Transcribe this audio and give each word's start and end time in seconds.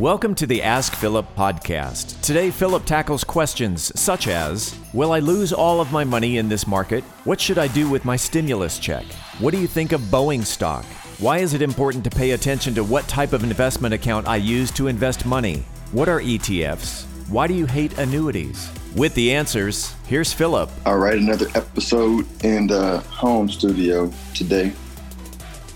Welcome 0.00 0.34
to 0.36 0.46
the 0.46 0.62
Ask 0.62 0.94
Philip 0.94 1.26
podcast. 1.36 2.22
Today, 2.22 2.50
Philip 2.50 2.86
tackles 2.86 3.22
questions 3.22 3.92
such 4.00 4.28
as 4.28 4.74
Will 4.94 5.12
I 5.12 5.18
lose 5.18 5.52
all 5.52 5.78
of 5.78 5.92
my 5.92 6.04
money 6.04 6.38
in 6.38 6.48
this 6.48 6.66
market? 6.66 7.04
What 7.24 7.38
should 7.38 7.58
I 7.58 7.68
do 7.68 7.86
with 7.86 8.06
my 8.06 8.16
stimulus 8.16 8.78
check? 8.78 9.04
What 9.40 9.52
do 9.52 9.60
you 9.60 9.66
think 9.66 9.92
of 9.92 10.00
Boeing 10.00 10.42
stock? 10.42 10.86
Why 11.18 11.36
is 11.40 11.52
it 11.52 11.60
important 11.60 12.02
to 12.04 12.10
pay 12.10 12.30
attention 12.30 12.74
to 12.76 12.82
what 12.82 13.08
type 13.08 13.34
of 13.34 13.44
investment 13.44 13.92
account 13.92 14.26
I 14.26 14.36
use 14.36 14.70
to 14.70 14.86
invest 14.86 15.26
money? 15.26 15.64
What 15.92 16.08
are 16.08 16.20
ETFs? 16.20 17.04
Why 17.28 17.46
do 17.46 17.52
you 17.52 17.66
hate 17.66 17.98
annuities? 17.98 18.72
With 18.96 19.12
the 19.12 19.34
answers, 19.34 19.94
here's 20.06 20.32
Philip. 20.32 20.70
All 20.86 20.96
right, 20.96 21.18
another 21.18 21.48
episode 21.54 22.26
in 22.42 22.68
the 22.68 23.00
home 23.00 23.50
studio 23.50 24.10
today. 24.32 24.72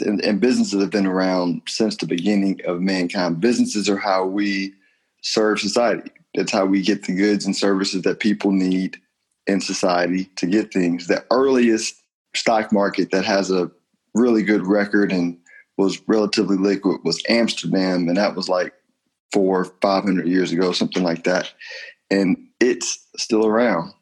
and, 0.00 0.20
and 0.22 0.40
businesses 0.40 0.80
have 0.80 0.90
been 0.90 1.06
around 1.06 1.62
since 1.66 1.96
the 1.96 2.06
beginning 2.06 2.60
of 2.66 2.80
mankind. 2.80 3.40
Businesses 3.40 3.88
are 3.88 3.96
how 3.96 4.24
we 4.24 4.74
serve 5.22 5.60
society. 5.60 6.10
That's 6.34 6.52
how 6.52 6.66
we 6.66 6.82
get 6.82 7.04
the 7.04 7.14
goods 7.14 7.46
and 7.46 7.56
services 7.56 8.02
that 8.02 8.20
people 8.20 8.52
need 8.52 8.98
in 9.46 9.60
society 9.60 10.24
to 10.36 10.46
get 10.46 10.72
things. 10.72 11.06
The 11.06 11.24
earliest 11.30 11.94
stock 12.34 12.72
market 12.72 13.10
that 13.10 13.24
has 13.24 13.50
a 13.50 13.70
really 14.14 14.42
good 14.42 14.66
record 14.66 15.10
and 15.10 15.38
was 15.78 16.00
relatively 16.06 16.56
liquid 16.56 17.00
was 17.04 17.22
Amsterdam, 17.28 18.08
and 18.08 18.16
that 18.16 18.34
was 18.34 18.48
like 18.48 18.74
four, 19.32 19.64
five 19.80 20.04
hundred 20.04 20.26
years 20.26 20.52
ago, 20.52 20.72
something 20.72 21.02
like 21.02 21.24
that. 21.24 21.52
And 22.10 22.36
it's 22.60 23.06
still 23.16 23.46
around. 23.46 23.92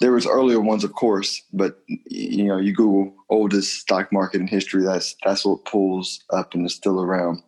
There 0.00 0.12
was 0.12 0.26
earlier 0.26 0.60
ones, 0.60 0.84
of 0.84 0.92
course, 0.92 1.42
but 1.52 1.82
you 1.86 2.44
know, 2.44 2.58
you 2.58 2.72
Google 2.72 3.14
oldest 3.28 3.80
stock 3.80 4.12
market 4.12 4.40
in 4.40 4.46
history. 4.46 4.84
That's 4.84 5.16
that's 5.24 5.44
what 5.44 5.64
pulls 5.64 6.22
up 6.30 6.54
and 6.54 6.64
is 6.66 6.74
still 6.74 7.00
around. 7.02 7.42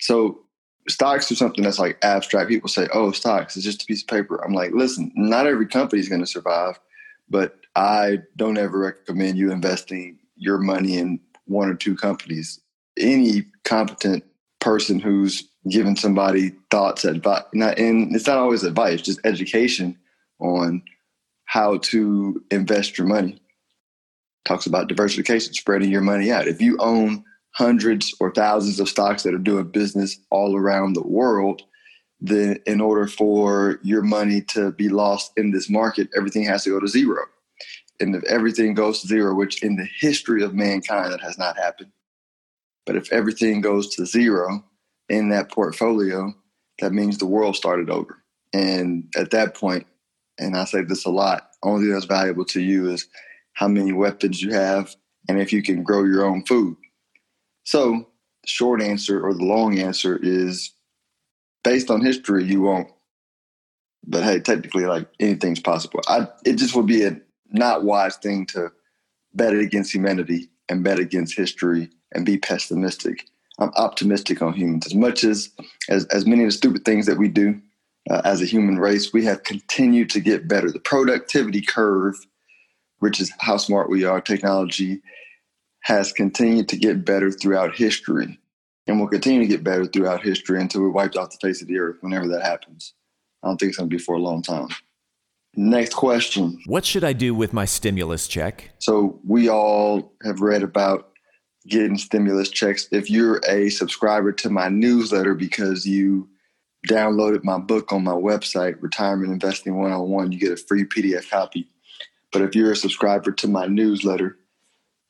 So 0.00 0.40
stocks 0.88 1.30
are 1.30 1.36
something 1.36 1.62
that's 1.62 1.78
like 1.78 1.98
abstract. 2.02 2.48
People 2.48 2.68
say, 2.68 2.88
"Oh, 2.92 3.12
stocks 3.12 3.56
is 3.56 3.64
just 3.64 3.82
a 3.82 3.86
piece 3.86 4.02
of 4.02 4.08
paper." 4.08 4.42
I'm 4.44 4.54
like, 4.54 4.72
listen, 4.72 5.12
not 5.14 5.46
every 5.46 5.66
company 5.66 6.00
is 6.00 6.08
going 6.08 6.22
to 6.22 6.26
survive, 6.26 6.78
but 7.28 7.58
I 7.76 8.18
don't 8.36 8.58
ever 8.58 8.78
recommend 8.78 9.38
you 9.38 9.52
investing 9.52 10.18
your 10.36 10.58
money 10.58 10.96
in 10.98 11.20
one 11.44 11.68
or 11.68 11.74
two 11.74 11.94
companies. 11.94 12.60
Any 12.96 13.44
competent 13.64 14.24
person 14.60 14.98
who's 15.00 15.48
giving 15.68 15.96
somebody 15.96 16.52
thoughts, 16.70 17.04
advice, 17.04 17.44
not, 17.52 17.78
and 17.78 18.14
it's 18.14 18.26
not 18.26 18.38
always 18.38 18.64
advice, 18.64 19.02
just 19.02 19.20
education 19.24 19.96
on 20.38 20.82
how 21.50 21.78
to 21.78 22.40
invest 22.52 22.96
your 22.96 23.08
money. 23.08 23.42
Talks 24.44 24.66
about 24.66 24.86
diversification, 24.86 25.52
spreading 25.52 25.90
your 25.90 26.00
money 26.00 26.30
out. 26.30 26.46
If 26.46 26.60
you 26.60 26.76
own 26.78 27.24
hundreds 27.56 28.14
or 28.20 28.32
thousands 28.32 28.78
of 28.78 28.88
stocks 28.88 29.24
that 29.24 29.34
are 29.34 29.38
doing 29.38 29.64
business 29.64 30.16
all 30.30 30.56
around 30.56 30.92
the 30.92 31.02
world, 31.02 31.62
then 32.20 32.60
in 32.66 32.80
order 32.80 33.08
for 33.08 33.80
your 33.82 34.02
money 34.02 34.42
to 34.42 34.70
be 34.70 34.88
lost 34.88 35.32
in 35.36 35.50
this 35.50 35.68
market, 35.68 36.08
everything 36.16 36.44
has 36.44 36.62
to 36.62 36.70
go 36.70 36.78
to 36.78 36.86
zero. 36.86 37.24
And 37.98 38.14
if 38.14 38.22
everything 38.24 38.72
goes 38.72 39.00
to 39.00 39.08
zero, 39.08 39.34
which 39.34 39.60
in 39.60 39.74
the 39.74 39.88
history 39.98 40.44
of 40.44 40.54
mankind 40.54 41.12
that 41.12 41.20
has 41.20 41.36
not 41.36 41.56
happened, 41.56 41.90
but 42.86 42.94
if 42.94 43.12
everything 43.12 43.60
goes 43.60 43.92
to 43.96 44.06
zero 44.06 44.64
in 45.08 45.30
that 45.30 45.50
portfolio, 45.50 46.32
that 46.78 46.92
means 46.92 47.18
the 47.18 47.26
world 47.26 47.56
started 47.56 47.90
over. 47.90 48.22
And 48.52 49.12
at 49.16 49.32
that 49.32 49.56
point, 49.56 49.88
and 50.40 50.56
I 50.56 50.64
say 50.64 50.82
this 50.82 51.04
a 51.04 51.10
lot, 51.10 51.50
only 51.62 51.84
thing 51.84 51.92
that's 51.92 52.06
valuable 52.06 52.44
to 52.46 52.60
you 52.60 52.90
is 52.90 53.06
how 53.52 53.68
many 53.68 53.92
weapons 53.92 54.42
you 54.42 54.52
have 54.52 54.94
and 55.28 55.40
if 55.40 55.52
you 55.52 55.62
can 55.62 55.82
grow 55.82 56.04
your 56.04 56.24
own 56.24 56.44
food. 56.44 56.76
So, 57.64 58.08
the 58.42 58.48
short 58.48 58.82
answer 58.82 59.24
or 59.24 59.34
the 59.34 59.44
long 59.44 59.78
answer 59.78 60.18
is 60.20 60.72
based 61.62 61.90
on 61.90 62.04
history, 62.04 62.44
you 62.44 62.62
won't. 62.62 62.88
But 64.06 64.24
hey, 64.24 64.40
technically, 64.40 64.86
like 64.86 65.06
anything's 65.20 65.60
possible. 65.60 66.00
I, 66.08 66.26
it 66.44 66.54
just 66.54 66.74
would 66.74 66.86
be 66.86 67.04
a 67.04 67.20
not 67.50 67.84
wise 67.84 68.16
thing 68.16 68.46
to 68.46 68.72
bet 69.34 69.54
against 69.54 69.94
humanity 69.94 70.48
and 70.68 70.82
bet 70.82 70.98
against 70.98 71.36
history 71.36 71.90
and 72.12 72.24
be 72.24 72.38
pessimistic. 72.38 73.26
I'm 73.58 73.72
optimistic 73.76 74.40
on 74.40 74.54
humans. 74.54 74.86
As 74.86 74.94
much 74.94 75.22
as 75.22 75.50
as, 75.90 76.06
as 76.06 76.26
many 76.26 76.42
of 76.44 76.48
the 76.48 76.52
stupid 76.52 76.84
things 76.84 77.04
that 77.06 77.18
we 77.18 77.28
do, 77.28 77.60
uh, 78.10 78.20
as 78.24 78.42
a 78.42 78.46
human 78.46 78.78
race, 78.78 79.12
we 79.12 79.24
have 79.24 79.44
continued 79.44 80.10
to 80.10 80.20
get 80.20 80.48
better. 80.48 80.70
The 80.70 80.80
productivity 80.80 81.62
curve, 81.62 82.16
which 82.98 83.20
is 83.20 83.32
how 83.38 83.56
smart 83.56 83.88
we 83.88 84.04
are, 84.04 84.20
technology 84.20 85.00
has 85.82 86.12
continued 86.12 86.68
to 86.68 86.76
get 86.76 87.04
better 87.04 87.30
throughout 87.30 87.74
history 87.74 88.38
and 88.86 88.98
will 88.98 89.08
continue 89.08 89.40
to 89.40 89.46
get 89.46 89.62
better 89.62 89.86
throughout 89.86 90.22
history 90.22 90.60
until 90.60 90.82
we're 90.82 90.90
wiped 90.90 91.16
off 91.16 91.30
the 91.30 91.38
face 91.46 91.62
of 91.62 91.68
the 91.68 91.78
earth 91.78 91.98
whenever 92.00 92.26
that 92.28 92.42
happens. 92.42 92.94
I 93.42 93.48
don't 93.48 93.58
think 93.58 93.70
it's 93.70 93.78
going 93.78 93.88
to 93.88 93.96
be 93.96 94.02
for 94.02 94.16
a 94.16 94.20
long 94.20 94.42
time. 94.42 94.68
Next 95.54 95.94
question. 95.94 96.60
What 96.66 96.84
should 96.84 97.04
I 97.04 97.12
do 97.12 97.34
with 97.34 97.52
my 97.52 97.64
stimulus 97.64 98.28
check? 98.28 98.70
So, 98.78 99.18
we 99.26 99.48
all 99.48 100.12
have 100.24 100.40
read 100.40 100.62
about 100.62 101.10
getting 101.66 101.98
stimulus 101.98 102.50
checks. 102.50 102.88
If 102.92 103.10
you're 103.10 103.40
a 103.48 103.70
subscriber 103.70 104.32
to 104.32 104.50
my 104.50 104.68
newsletter 104.68 105.34
because 105.34 105.86
you 105.86 106.28
downloaded 106.88 107.44
my 107.44 107.58
book 107.58 107.92
on 107.92 108.04
my 108.04 108.12
website, 108.12 108.76
Retirement 108.80 109.32
Investing 109.32 109.76
101, 109.76 110.32
you 110.32 110.38
get 110.38 110.52
a 110.52 110.56
free 110.56 110.84
PDF 110.84 111.28
copy. 111.30 111.68
But 112.32 112.42
if 112.42 112.54
you're 112.54 112.72
a 112.72 112.76
subscriber 112.76 113.32
to 113.32 113.48
my 113.48 113.66
newsletter, 113.66 114.38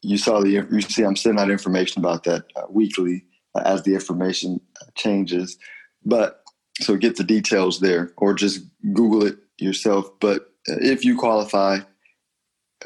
you 0.03 0.16
saw 0.16 0.41
the 0.41 0.66
you 0.70 0.81
see 0.81 1.03
I'm 1.03 1.16
sending 1.16 1.41
out 1.41 1.50
information 1.50 2.00
about 2.00 2.25
that 2.25 2.44
uh, 2.56 2.62
weekly 2.70 3.25
uh, 3.54 3.62
as 3.64 3.82
the 3.82 3.94
information 3.94 4.60
uh, 4.81 4.86
changes. 4.94 5.58
But 6.04 6.42
so 6.81 6.97
get 6.97 7.16
the 7.16 7.25
details 7.25 7.81
there, 7.81 8.12
or 8.16 8.32
just 8.32 8.64
Google 8.94 9.26
it 9.26 9.37
yourself. 9.58 10.08
But 10.20 10.52
uh, 10.69 10.81
if 10.81 11.04
you 11.04 11.16
qualify, 11.16 11.81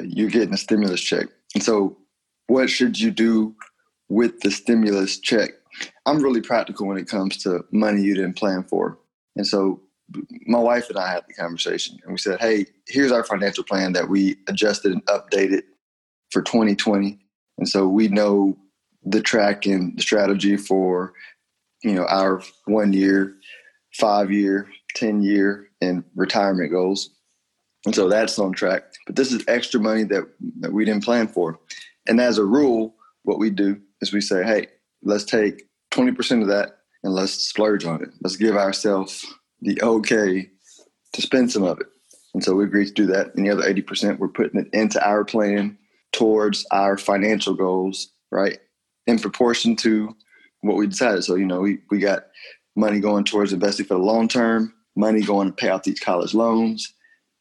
you're 0.01 0.29
getting 0.29 0.53
a 0.53 0.57
stimulus 0.57 1.01
check. 1.01 1.27
And 1.53 1.63
so, 1.63 1.97
what 2.47 2.69
should 2.69 2.99
you 2.99 3.11
do 3.11 3.55
with 4.09 4.41
the 4.41 4.51
stimulus 4.51 5.19
check? 5.19 5.51
I'm 6.05 6.21
really 6.21 6.41
practical 6.41 6.87
when 6.87 6.97
it 6.97 7.07
comes 7.07 7.37
to 7.37 7.65
money 7.71 8.01
you 8.01 8.15
didn't 8.15 8.37
plan 8.37 8.63
for. 8.63 8.97
And 9.35 9.45
so 9.45 9.81
my 10.45 10.59
wife 10.59 10.89
and 10.89 10.99
I 10.99 11.11
had 11.11 11.23
the 11.27 11.33
conversation 11.33 11.97
and 12.03 12.11
we 12.11 12.17
said, 12.17 12.39
hey, 12.39 12.67
here's 12.87 13.11
our 13.11 13.23
financial 13.23 13.63
plan 13.63 13.93
that 13.93 14.09
we 14.09 14.37
adjusted 14.47 14.91
and 14.91 15.05
updated 15.05 15.63
for 16.29 16.41
2020. 16.41 17.19
And 17.57 17.67
so 17.67 17.87
we 17.87 18.07
know 18.07 18.57
the 19.03 19.21
track 19.21 19.65
and 19.65 19.97
the 19.97 20.01
strategy 20.01 20.57
for, 20.57 21.13
you 21.83 21.93
know, 21.93 22.05
our 22.05 22.41
one 22.65 22.93
year, 22.93 23.35
five 23.93 24.31
year, 24.31 24.67
10 24.95 25.21
year, 25.21 25.69
and 25.81 26.03
retirement 26.15 26.71
goals. 26.71 27.09
And 27.85 27.93
so 27.93 28.09
that's 28.09 28.37
on 28.39 28.53
track. 28.53 28.83
But 29.05 29.15
this 29.15 29.31
is 29.31 29.43
extra 29.47 29.79
money 29.79 30.03
that, 30.05 30.23
that 30.59 30.73
we 30.73 30.85
didn't 30.85 31.03
plan 31.03 31.27
for. 31.27 31.59
And 32.07 32.19
as 32.19 32.37
a 32.37 32.45
rule, 32.45 32.95
what 33.23 33.39
we 33.39 33.49
do 33.49 33.79
is 34.01 34.13
we 34.13 34.21
say, 34.21 34.43
hey, 34.43 34.67
let's 35.03 35.23
take 35.23 35.63
20% 35.95 36.41
of 36.41 36.47
that 36.47 36.77
and 37.03 37.13
let's 37.13 37.33
splurge 37.33 37.85
on 37.85 38.01
it. 38.01 38.09
Let's 38.21 38.35
give 38.35 38.57
ourselves 38.57 39.25
the 39.61 39.81
okay 39.81 40.49
to 41.13 41.21
spend 41.21 41.51
some 41.51 41.63
of 41.63 41.79
it. 41.79 41.87
And 42.33 42.43
so 42.43 42.53
we 42.55 42.65
agreed 42.65 42.87
to 42.87 42.93
do 42.93 43.05
that. 43.07 43.33
And 43.33 43.45
the 43.45 43.51
other 43.51 43.63
80%, 43.63 44.19
we're 44.19 44.27
putting 44.27 44.59
it 44.59 44.67
into 44.73 45.03
our 45.07 45.23
plan 45.23 45.77
towards 46.11 46.65
our 46.71 46.97
financial 46.97 47.53
goals, 47.53 48.09
right? 48.31 48.57
In 49.07 49.19
proportion 49.19 49.75
to 49.77 50.15
what 50.61 50.77
we 50.77 50.87
decided. 50.87 51.23
So, 51.23 51.35
you 51.35 51.45
know, 51.45 51.61
we, 51.61 51.79
we 51.89 51.99
got 51.99 52.27
money 52.75 52.99
going 52.99 53.23
towards 53.23 53.53
investing 53.53 53.85
for 53.85 53.93
the 53.93 54.03
long 54.03 54.27
term. 54.27 54.73
money 54.95 55.21
going 55.21 55.47
to 55.47 55.53
pay 55.53 55.69
off 55.69 55.83
these 55.83 55.99
college 55.99 56.33
loans. 56.33 56.93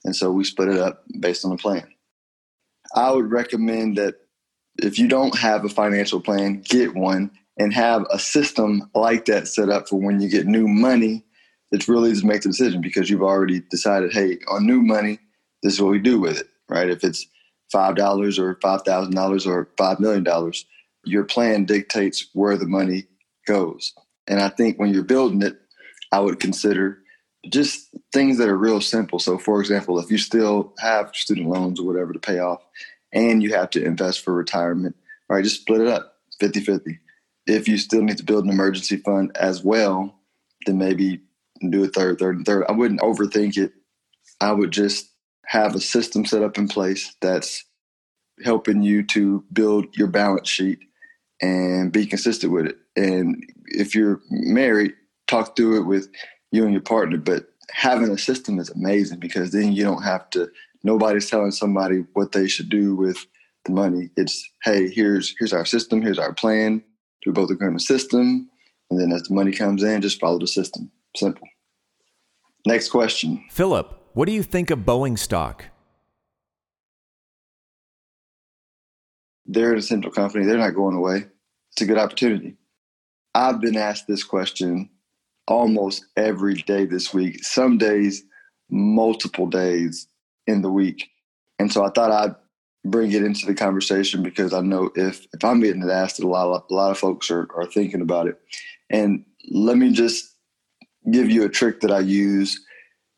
And 0.05 0.15
so 0.15 0.31
we 0.31 0.45
split 0.45 0.69
it 0.69 0.79
up 0.79 1.05
based 1.19 1.45
on 1.45 1.51
the 1.51 1.57
plan. 1.57 1.87
I 2.95 3.11
would 3.11 3.31
recommend 3.31 3.97
that 3.97 4.17
if 4.79 4.99
you 4.99 5.09
don't 5.09 5.37
have 5.39 5.65
a 5.65 5.69
financial 5.69 6.21
plan, 6.21 6.61
get 6.61 6.95
one 6.95 7.31
and 7.59 7.73
have 7.73 8.07
a 8.11 8.19
system 8.19 8.91
like 8.95 9.27
that 9.27 9.49
set 9.49 9.69
up 9.69 9.89
for 9.89 10.01
when 10.01 10.21
you 10.21 10.29
get 10.29 10.47
new 10.47 10.67
money. 10.67 11.25
It's 11.71 11.89
really 11.89 12.11
just 12.11 12.25
make 12.25 12.43
the 12.43 12.49
decision 12.49 12.81
because 12.81 13.11
you've 13.11 13.23
already 13.23 13.61
decided, 13.71 14.13
hey, 14.13 14.39
on 14.49 14.67
new 14.67 14.83
money, 14.83 15.19
this 15.63 15.75
is 15.75 15.81
what 15.83 15.91
we 15.91 15.99
do 15.99 16.21
with 16.21 16.41
it, 16.41 16.49
right? 16.69 16.89
If 16.89 17.05
it's 17.05 17.27
five 17.73 17.97
dollars 17.97 18.39
or 18.39 18.59
five 18.63 18.83
thousand 18.83 19.15
dollars 19.15 19.47
or 19.47 19.69
five 19.77 19.99
million 19.99 20.23
dollars, 20.23 20.67
your 21.05 21.25
plan 21.25 21.65
dictates 21.65 22.29
where 22.33 22.57
the 22.57 22.67
money 22.67 23.05
goes. 23.47 23.93
And 24.27 24.41
I 24.41 24.49
think 24.49 24.79
when 24.79 24.93
you're 24.93 25.05
building 25.05 25.43
it, 25.43 25.59
I 26.13 26.21
would 26.21 26.41
consider 26.41 26.99
just 27.51 27.89
things 28.13 28.39
that 28.39 28.49
are 28.49 28.57
real 28.57 28.81
simple. 28.81 29.19
So, 29.19 29.39
for 29.39 29.61
example, 29.61 29.99
if 29.99 30.11
you 30.11 30.19
still 30.19 30.73
have 30.79 31.15
student 31.15 31.49
loans 31.49 31.81
or 31.81 31.87
whatever 31.87 32.13
to 32.13 32.19
pay 32.19 32.39
off 32.39 32.63
and 33.13 33.43
you 33.43 33.55
have 33.55 33.71
to 33.71 33.85
invest 33.85 34.21
for 34.21 34.33
retirement, 34.33 34.97
right, 35.29 35.45
just 35.45 35.61
split 35.61 35.83
it 35.83 35.89
up 35.89 36.15
50 36.41 36.61
50. 36.61 36.99
If 37.47 37.69
you 37.69 37.77
still 37.79 38.03
need 38.03 38.19
to 38.19 38.25
build 38.25 38.45
an 38.45 38.51
emergency 38.51 38.97
fund 38.97 39.37
as 39.37 39.63
well, 39.63 40.15
then 40.67 40.79
maybe 40.79 41.21
do 41.71 41.85
a 41.85 41.89
third, 41.89 42.19
third, 42.19 42.37
and 42.37 42.47
third. 42.47 42.65
I 42.69 42.73
wouldn't 42.73 43.01
overthink 43.01 43.57
it. 43.57 43.73
I 44.41 44.53
would 44.53 44.71
just 44.71 45.11
have 45.47 45.75
a 45.75 45.81
system 45.81 46.25
set 46.25 46.43
up 46.43 46.59
in 46.59 46.69
place 46.69 47.15
that's 47.21 47.65
helping 48.43 48.83
you 48.83 49.03
to 49.05 49.45
build 49.53 49.97
your 49.97 50.09
balance 50.09 50.49
sheet 50.49 50.81
and 51.41 51.93
be 51.93 52.07
consistent 52.07 52.53
with 52.53 52.67
it. 52.67 52.79
And 52.97 53.45
if 53.67 53.95
you're 53.95 54.21
married, 54.31 54.95
talk 55.27 55.57
through 55.57 55.81
it 55.81 55.87
with 55.87 56.09
you 56.51 56.65
and 56.65 56.73
your 56.73 56.83
partner. 56.83 57.19
But 57.19 57.49
having 57.71 58.11
a 58.11 58.19
system 58.19 58.59
is 58.59 58.71
amazing 58.71 59.21
because 59.21 59.53
then 59.53 59.73
you 59.73 59.85
don't 59.85 60.03
have 60.03 60.31
to. 60.31 60.49
Nobody's 60.83 61.31
telling 61.31 61.51
somebody 61.51 62.05
what 62.13 62.33
they 62.33 62.47
should 62.47 62.69
do 62.69 62.95
with 62.95 63.27
the 63.65 63.73
money. 63.73 64.11
It's 64.17 64.49
hey, 64.63 64.89
here's 64.89 65.35
here's 65.39 65.53
our 65.53 65.65
system, 65.65 66.03
here's 66.03 66.19
our 66.19 66.33
plan. 66.33 66.83
We 67.27 67.33
both 67.33 67.49
the 67.49 67.57
the 67.57 67.81
system, 67.81 68.49
and 68.91 69.01
then 69.01 69.13
as 69.13 69.25
the 69.25 69.35
money 69.35 69.53
comes 69.53 69.83
in, 69.83 70.03
just 70.03 70.21
follow 70.21 70.39
the 70.39 70.47
system. 70.47 70.91
Simple. 71.17 71.49
Next 72.67 72.91
question. 72.91 73.45
Philip, 73.51 74.01
what 74.15 74.27
do 74.27 74.33
you 74.33 74.43
think 74.43 74.71
of 74.71 74.81
Boeing 74.81 75.19
stock? 75.19 75.67
They're 79.47 79.73
an 79.73 79.79
essential 79.79 80.11
company. 80.11 80.47
They're 80.47 80.59
not 80.59 80.75
going 80.75 80.97
away. 80.97 81.27
It's 81.73 81.83
a 81.83 81.87
good 81.87 81.99
opportunity. 81.99 82.57
I've 83.35 83.61
been 83.61 83.77
asked 83.77 84.07
this 84.07 84.25
question 84.25 84.89
almost 85.47 86.07
every 86.17 86.55
day 86.55 86.87
this 86.87 87.13
week, 87.13 87.45
some 87.45 87.77
days, 87.77 88.25
multiple 88.71 89.47
days 89.47 90.07
in 90.47 90.63
the 90.63 90.71
week. 90.71 91.11
And 91.59 91.73
so 91.73 91.85
I 91.85 91.91
thought 91.91 92.11
I'd 92.11 92.35
bring 92.85 93.13
it 93.13 93.25
into 93.25 93.47
the 93.47 93.55
conversation 93.55 94.23
because 94.23 94.53
I 94.53 94.61
know 94.61 94.91
if 94.95 95.27
if 95.33 95.45
I'm 95.45 95.61
getting 95.61 95.83
it 95.83 95.91
asked, 95.91 96.21
a 96.21 96.29
lot 96.29 96.55
of, 96.55 96.65
a 96.71 96.75
lot 96.75 96.91
of 96.91 96.99
folks 96.99 97.31
are, 97.31 97.49
are 97.55 97.67
thinking 97.67 98.01
about 98.01 98.27
it. 98.27 98.39
And 98.91 99.25
let 99.51 99.77
me 99.77 99.93
just 99.93 100.35
give 101.11 101.31
you 101.31 101.45
a 101.45 101.49
trick 101.49 101.81
that 101.81 101.91
I 101.91 102.01
use 102.01 102.61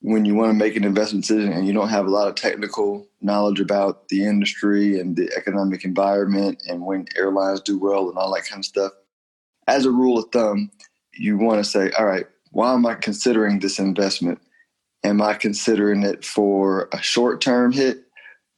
when 0.01 0.25
you 0.25 0.35
want 0.35 0.51
to 0.51 0.59
make 0.59 0.77
an 0.77 0.85
investment 0.85 1.25
decision 1.25 1.53
and 1.53 1.67
you 1.67 1.73
don't 1.73 1.89
have 1.89 2.07
a 2.07 2.11
lot 2.11 2.29
of 2.29 2.35
technical 2.35 3.07
knowledge 3.21 3.61
about 3.61 4.09
the 4.09 4.25
industry 4.25 5.01
and 5.01 5.17
the 5.17 5.31
economic 5.37 5.85
environment 5.85 6.63
and 6.69 6.85
when 6.85 7.07
airlines 7.17 7.61
do 7.61 7.79
well 7.79 8.09
and 8.09 8.19
all 8.19 8.33
that 8.35 8.47
kind 8.47 8.61
of 8.61 8.65
stuff. 8.65 8.93
As 9.67 9.85
a 9.85 9.91
rule 9.91 10.19
of 10.19 10.31
thumb, 10.31 10.71
you 11.13 11.39
want 11.39 11.65
to 11.65 11.69
say, 11.69 11.91
all 11.99 12.07
right, 12.07 12.27
why 12.51 12.73
am 12.73 12.87
I 12.87 12.95
considering 12.95 13.59
this 13.59 13.79
investment? 13.79 14.41
Am 15.03 15.21
I 15.21 15.35
considering 15.35 16.03
it 16.03 16.25
for 16.25 16.89
a 16.93 17.03
short 17.03 17.41
term 17.41 17.73
hit 17.73 18.06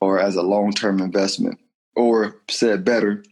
or 0.00 0.21
as 0.21 0.37
a 0.37 0.43
long 0.43 0.73
term 0.73 1.00
investment? 1.00 1.59
Or 1.97 2.41
said 2.49 2.85
better, 2.85 3.25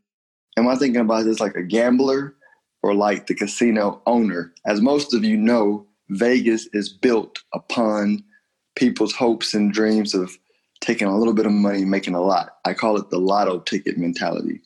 am 0.57 0.69
I 0.69 0.77
thinking 0.77 1.01
about 1.01 1.25
this 1.25 1.41
like 1.41 1.55
a 1.55 1.63
gambler 1.63 2.35
or 2.83 2.95
like 2.95 3.27
the 3.27 3.35
casino 3.35 4.03
owner? 4.07 4.53
As 4.65 4.81
most 4.81 5.15
of 5.15 5.25
you 5.25 5.37
know, 5.37 5.87
Vegas 6.11 6.69
is 6.73 6.89
built 6.89 7.43
upon 7.53 8.25
people's 8.75 9.15
hopes 9.15 9.55
and 9.55 9.73
dreams 9.73 10.15
of 10.15 10.37
taking 10.81 11.09
a 11.09 11.17
little 11.17 11.35
bit 11.35 11.47
of 11.47 11.53
money 11.53 11.85
making 11.85 12.15
a 12.15 12.21
lot. 12.21 12.59
I 12.65 12.75
call 12.75 12.97
it 12.97 13.11
the 13.11 13.19
lotto 13.19 13.61
ticket 13.61 13.99
mentality. 13.99 14.61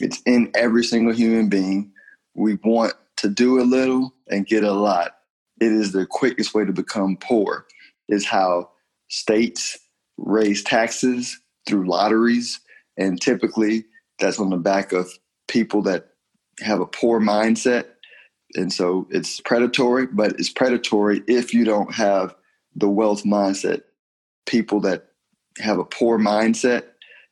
It's 0.00 0.20
in 0.26 0.50
every 0.54 0.84
single 0.84 1.14
human 1.14 1.48
being. 1.48 1.92
We 2.34 2.58
want 2.64 2.94
to 3.16 3.28
do 3.28 3.60
a 3.60 3.62
little 3.62 4.12
and 4.28 4.46
get 4.46 4.64
a 4.64 4.72
lot. 4.72 5.16
It 5.60 5.72
is 5.72 5.92
the 5.92 6.06
quickest 6.06 6.54
way 6.54 6.64
to 6.64 6.72
become 6.72 7.16
poor, 7.16 7.66
is 8.08 8.26
how 8.26 8.70
states 9.08 9.78
raise 10.16 10.62
taxes 10.62 11.38
through 11.66 11.88
lotteries. 11.88 12.60
And 12.96 13.20
typically 13.20 13.84
that's 14.18 14.38
on 14.38 14.50
the 14.50 14.56
back 14.56 14.92
of 14.92 15.10
people 15.48 15.82
that 15.82 16.08
have 16.60 16.80
a 16.80 16.86
poor 16.86 17.20
mindset. 17.20 17.86
And 18.54 18.72
so 18.72 19.06
it's 19.10 19.40
predatory, 19.40 20.06
but 20.06 20.32
it's 20.32 20.50
predatory 20.50 21.22
if 21.26 21.52
you 21.52 21.64
don't 21.64 21.92
have 21.94 22.34
the 22.76 22.88
wealth 22.88 23.24
mindset. 23.24 23.82
People 24.46 24.80
that 24.80 25.08
have 25.58 25.78
a 25.78 25.84
poor 25.84 26.18
mindset 26.18 26.84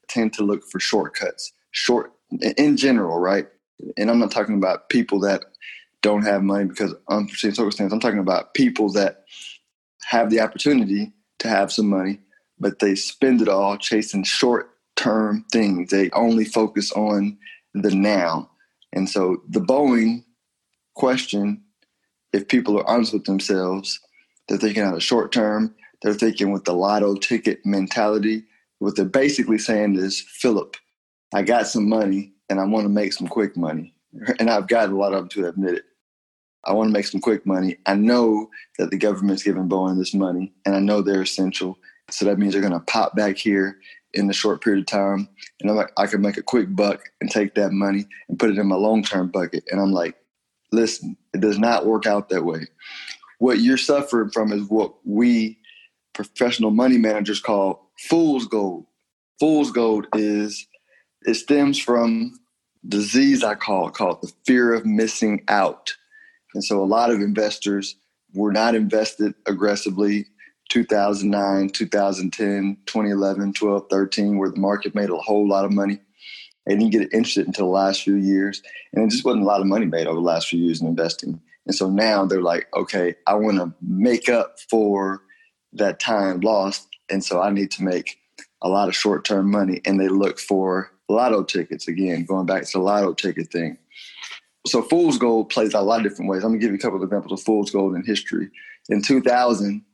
tend 0.09 0.33
to 0.35 0.43
look 0.43 0.65
for 0.65 0.81
shortcuts, 0.81 1.53
short 1.71 2.13
in 2.57 2.77
general, 2.77 3.19
right? 3.19 3.47
And 3.97 4.11
I'm 4.11 4.19
not 4.19 4.31
talking 4.31 4.57
about 4.57 4.89
people 4.89 5.21
that 5.21 5.45
don't 6.03 6.23
have 6.23 6.43
money 6.43 6.65
because 6.65 6.95
unforeseen 7.09 7.55
circumstances. 7.55 7.93
I'm 7.93 8.01
talking 8.01 8.19
about 8.19 8.55
people 8.55 8.91
that 8.93 9.25
have 10.05 10.31
the 10.31 10.41
opportunity 10.41 11.13
to 11.39 11.49
have 11.49 11.73
some 11.73 11.89
money, 11.89 12.21
but 12.63 12.79
they 12.79 12.95
spend 12.95 13.43
it 13.43 13.49
all 13.49 13.77
chasing 13.77 14.23
short 14.23 14.71
term 14.97 15.45
things. 15.51 15.91
They 15.91 16.09
only 16.11 16.45
focus 16.45 16.93
on 16.93 17.37
the 17.75 17.95
now. 17.95 18.49
And 18.93 19.11
so 19.11 19.43
the 19.49 19.61
Boeing 19.61 20.25
question, 20.95 21.63
if 22.33 22.47
people 22.47 22.79
are 22.79 22.89
honest 22.89 23.13
with 23.13 23.25
themselves, 23.25 23.99
they're 24.49 24.59
thinking 24.59 24.85
out 24.85 24.95
of 24.95 25.03
short 25.03 25.33
term, 25.33 25.75
they're 26.03 26.15
thinking 26.15 26.53
with 26.53 26.65
the 26.65 26.73
lotto 26.73 27.17
ticket 27.17 27.67
mentality. 27.67 28.45
What 28.79 28.97
they're 28.97 29.05
basically 29.05 29.59
saying 29.59 29.97
is, 29.97 30.21
Philip, 30.21 30.77
I 31.35 31.43
got 31.43 31.67
some 31.67 31.89
money 31.89 32.33
and 32.49 32.61
I 32.61 32.65
want 32.65 32.85
to 32.85 32.89
make 32.89 33.13
some 33.13 33.29
quick 33.29 33.57
money. 33.57 33.95
And 34.39 34.51
I've 34.51 34.69
got 34.69 34.91
a 34.91 34.97
lot 34.97 35.15
of 35.15 35.21
them 35.21 35.29
to 35.31 35.49
admit 35.49 35.75
it. 35.77 35.85
I 36.65 36.75
want 36.75 36.89
to 36.89 36.93
make 36.93 37.07
some 37.07 37.21
quick 37.21 37.45
money. 37.47 37.79
I 37.87 37.95
know 37.95 38.51
that 38.79 38.91
the 38.91 38.99
government's 38.99 39.43
giving 39.43 39.69
Boeing 39.69 39.99
this 39.99 40.15
money, 40.15 40.53
and 40.65 40.77
I 40.77 40.81
know 40.81 41.01
they're 41.01 41.23
essential. 41.23 41.79
So 42.13 42.25
that 42.27 42.39
means 42.39 42.53
they're 42.53 42.63
going 42.63 42.73
to 42.73 42.81
pop 42.81 43.17
back 43.17 43.37
here 43.37 43.79
in 44.15 44.27
the 44.27 44.33
short 44.33 44.63
period 44.63 44.81
of 44.81 44.87
time, 44.87 45.29
and 45.61 45.71
I'm 45.71 45.77
like, 45.77 45.91
I 45.97 46.07
can 46.07 46.21
make 46.21 46.37
a 46.37 46.43
quick 46.43 46.75
buck 46.77 47.01
and 47.21 47.31
take 47.31 47.55
that 47.55 47.73
money 47.73 48.07
and 48.29 48.39
put 48.39 48.51
it 48.51 48.59
in 48.59 48.67
my 48.67 48.77
long 48.77 49.03
term 49.03 49.29
bucket. 49.29 49.65
And 49.71 49.81
I'm 49.81 49.93
like, 49.93 50.17
listen, 50.71 51.17
it 51.33 51.41
does 51.41 51.59
not 51.59 51.87
work 51.87 52.07
out 52.07 52.29
that 52.29 52.45
way. 52.45 52.67
What 53.39 53.61
you're 53.61 53.79
suffering 53.79 54.31
from 54.31 54.53
is 54.53 54.69
what 54.69 54.95
we 55.05 55.59
professional 56.13 56.71
money 56.71 56.99
managers 56.99 57.41
call 57.41 57.91
fool's 57.99 58.47
gold. 58.47 58.85
Fool's 59.41 59.71
gold 59.71 60.07
is 60.15 60.67
it 61.23 61.35
stems 61.35 61.79
from 61.79 62.39
disease 62.87 63.43
I 63.43 63.55
call 63.55 63.89
it 63.89 63.95
called 63.95 64.23
the 64.23 64.33
fear 64.45 64.75
of 64.75 64.85
missing 64.85 65.43
out. 65.49 65.95
And 66.55 66.63
so 66.63 66.83
a 66.83 66.85
lot 66.85 67.11
of 67.11 67.21
investors 67.21 67.97
were 68.35 68.53
not 68.53 68.75
invested 68.75 69.35
aggressively 69.47 70.27
2009, 70.73 71.69
2010, 71.69 72.79
2011, 72.87 73.53
12, 73.53 73.87
13, 73.91 74.39
where 74.39 74.49
the 74.49 74.59
market 74.59 74.95
made 74.95 75.11
a 75.11 75.17
whole 75.19 75.47
lot 75.47 75.67
of 75.67 75.71
money. 75.71 75.99
They 76.65 76.75
didn't 76.75 76.93
get 76.93 77.13
interested 77.13 77.47
until 77.47 77.67
the 77.67 77.73
last 77.73 78.03
few 78.03 78.15
years. 78.15 78.63
And 78.95 79.05
it 79.05 79.11
just 79.11 79.23
wasn't 79.23 79.43
a 79.43 79.47
lot 79.47 79.61
of 79.61 79.67
money 79.67 79.85
made 79.85 80.07
over 80.07 80.15
the 80.15 80.23
last 80.23 80.49
few 80.49 80.59
years 80.59 80.81
in 80.81 80.87
investing. 80.87 81.39
And 81.67 81.75
so 81.75 81.91
now 81.91 82.25
they're 82.25 82.41
like, 82.41 82.69
okay, 82.75 83.15
I 83.27 83.35
want 83.35 83.59
to 83.59 83.75
make 83.83 84.31
up 84.31 84.61
for 84.71 85.21
that 85.75 86.01
time 86.01 86.41
lost. 86.41 86.89
And 87.11 87.23
so 87.23 87.43
I 87.43 87.51
need 87.51 87.71
to 87.73 87.83
make 87.85 88.19
a 88.63 88.71
lot 88.71 88.89
of 88.89 88.97
short 88.97 89.27
term 89.27 89.51
money. 89.51 89.83
And 89.85 90.01
they 90.01 90.09
look 90.09 90.39
for 90.39 90.91
lotto 91.07 91.43
tickets 91.43 91.87
again, 91.87 92.25
going 92.25 92.47
back 92.47 92.63
to 92.63 92.79
the 92.79 92.79
lotto 92.79 93.13
ticket 93.13 93.53
thing. 93.53 93.77
So 94.67 94.81
fool's 94.81 95.19
gold 95.19 95.51
plays 95.51 95.75
out 95.75 95.83
a 95.83 95.85
lot 95.85 96.01
of 96.01 96.11
different 96.11 96.31
ways. 96.31 96.45
I'm 96.45 96.53
gonna 96.53 96.61
give 96.61 96.71
you 96.71 96.79
a 96.79 96.81
couple 96.81 96.97
of 96.97 97.03
examples 97.03 97.41
of 97.41 97.45
fool's 97.45 97.71
gold 97.71 97.95
in 97.95 98.05
history. 98.07 98.49
In 98.89 99.03
2000, 99.03 99.85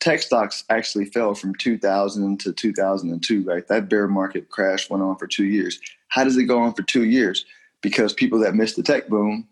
tech 0.00 0.22
stocks 0.22 0.64
actually 0.70 1.06
fell 1.06 1.34
from 1.34 1.54
2000 1.54 2.40
to 2.40 2.52
2002. 2.52 3.42
Right, 3.44 3.66
that 3.68 3.88
bear 3.88 4.08
market 4.08 4.48
crash 4.50 4.88
went 4.90 5.02
on 5.02 5.16
for 5.16 5.26
two 5.26 5.46
years. 5.46 5.78
How 6.08 6.24
does 6.24 6.36
it 6.36 6.44
go 6.44 6.58
on 6.58 6.74
for 6.74 6.82
two 6.82 7.04
years? 7.04 7.44
Because 7.82 8.12
people 8.12 8.38
that 8.40 8.54
missed 8.54 8.76
the 8.76 8.82
tech 8.82 9.08
boom 9.08 9.48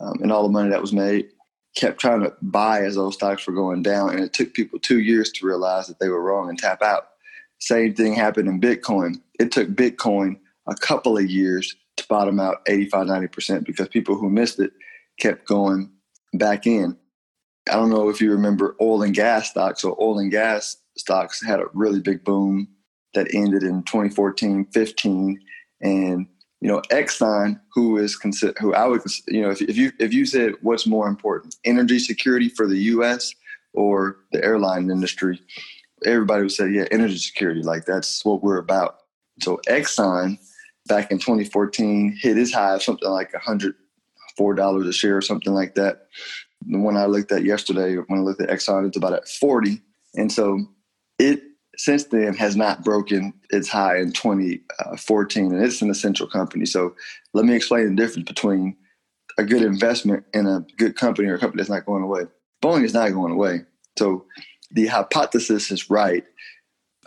um, 0.00 0.18
and 0.22 0.32
all 0.32 0.42
the 0.42 0.48
money 0.48 0.70
that 0.70 0.80
was 0.80 0.92
made 0.92 1.28
kept 1.74 2.00
trying 2.00 2.20
to 2.20 2.34
buy 2.42 2.82
as 2.82 2.96
those 2.96 3.14
stocks 3.14 3.46
were 3.46 3.52
going 3.52 3.82
down, 3.82 4.10
and 4.10 4.20
it 4.20 4.32
took 4.32 4.52
people 4.54 4.78
two 4.78 5.00
years 5.00 5.30
to 5.30 5.46
realize 5.46 5.86
that 5.86 5.98
they 6.00 6.08
were 6.08 6.22
wrong 6.22 6.48
and 6.48 6.58
tap 6.58 6.82
out. 6.82 7.08
Same 7.60 7.94
thing 7.94 8.14
happened 8.14 8.48
in 8.48 8.60
Bitcoin. 8.60 9.20
It 9.38 9.52
took 9.52 9.68
Bitcoin 9.68 10.38
a 10.66 10.74
couple 10.74 11.16
of 11.16 11.30
years 11.30 11.76
to 11.96 12.06
bottom 12.08 12.40
out 12.40 12.62
85, 12.66 13.06
90% 13.06 13.64
because 13.64 13.88
people 13.88 14.16
who 14.16 14.30
missed 14.30 14.60
it 14.60 14.72
kept 15.18 15.46
going 15.46 15.90
back 16.34 16.66
in. 16.66 16.96
I 17.68 17.74
don't 17.74 17.90
know 17.90 18.08
if 18.08 18.20
you 18.20 18.30
remember 18.30 18.76
oil 18.80 19.02
and 19.02 19.14
gas 19.14 19.50
stocks. 19.50 19.82
So 19.82 19.96
oil 20.00 20.18
and 20.18 20.30
gas 20.30 20.76
stocks 20.96 21.44
had 21.44 21.60
a 21.60 21.66
really 21.72 22.00
big 22.00 22.24
boom 22.24 22.68
that 23.14 23.32
ended 23.34 23.62
in 23.62 23.82
2014, 23.84 24.66
15, 24.72 25.40
and 25.80 26.26
you 26.60 26.68
know 26.68 26.80
Exxon, 26.90 27.60
who 27.72 27.98
is 27.98 28.18
who 28.58 28.74
I 28.74 28.86
would 28.86 29.02
you 29.28 29.42
know 29.42 29.50
if, 29.50 29.62
if 29.62 29.76
you 29.76 29.92
if 29.98 30.12
you 30.12 30.26
said 30.26 30.54
what's 30.62 30.86
more 30.86 31.08
important, 31.08 31.56
energy 31.64 31.98
security 31.98 32.48
for 32.48 32.66
the 32.66 32.78
U.S. 32.78 33.32
or 33.72 34.16
the 34.32 34.44
airline 34.44 34.90
industry, 34.90 35.40
everybody 36.04 36.42
would 36.42 36.52
say 36.52 36.68
yeah, 36.70 36.86
energy 36.90 37.18
security. 37.18 37.62
Like 37.62 37.84
that's 37.84 38.24
what 38.24 38.42
we're 38.42 38.58
about. 38.58 38.98
So 39.40 39.60
Exxon 39.68 40.38
back 40.86 41.10
in 41.10 41.18
2014 41.18 42.18
hit 42.20 42.38
its 42.38 42.52
high 42.52 42.74
of 42.74 42.82
something 42.82 43.08
like 43.08 43.32
104 43.32 44.54
dollars 44.54 44.86
a 44.86 44.92
share 44.92 45.16
or 45.16 45.22
something 45.22 45.52
like 45.52 45.74
that. 45.76 46.06
The 46.66 46.78
one 46.78 46.96
I 46.96 47.06
looked 47.06 47.32
at 47.32 47.44
yesterday, 47.44 47.96
when 47.96 48.20
I 48.20 48.22
looked 48.22 48.40
at 48.40 48.50
Exxon, 48.50 48.86
it's 48.86 48.96
about 48.96 49.12
at 49.12 49.28
40, 49.28 49.80
and 50.14 50.30
so 50.32 50.60
it 51.18 51.42
since 51.76 52.04
then 52.04 52.34
has 52.34 52.56
not 52.56 52.82
broken 52.82 53.32
its 53.50 53.68
high 53.68 53.98
in 53.98 54.12
2014, 54.12 55.52
and 55.52 55.64
it's 55.64 55.80
an 55.80 55.90
essential 55.90 56.26
company. 56.26 56.66
So 56.66 56.94
let 57.34 57.44
me 57.44 57.54
explain 57.54 57.88
the 57.88 58.02
difference 58.02 58.28
between 58.28 58.76
a 59.38 59.44
good 59.44 59.62
investment 59.62 60.24
in 60.34 60.46
a 60.46 60.66
good 60.76 60.96
company 60.96 61.28
or 61.28 61.36
a 61.36 61.38
company 61.38 61.60
that's 61.60 61.70
not 61.70 61.86
going 61.86 62.02
away. 62.02 62.22
Boeing 62.60 62.84
is 62.84 62.94
not 62.94 63.12
going 63.12 63.32
away. 63.32 63.60
So 63.96 64.26
the 64.72 64.86
hypothesis 64.86 65.70
is 65.70 65.88
right. 65.88 66.24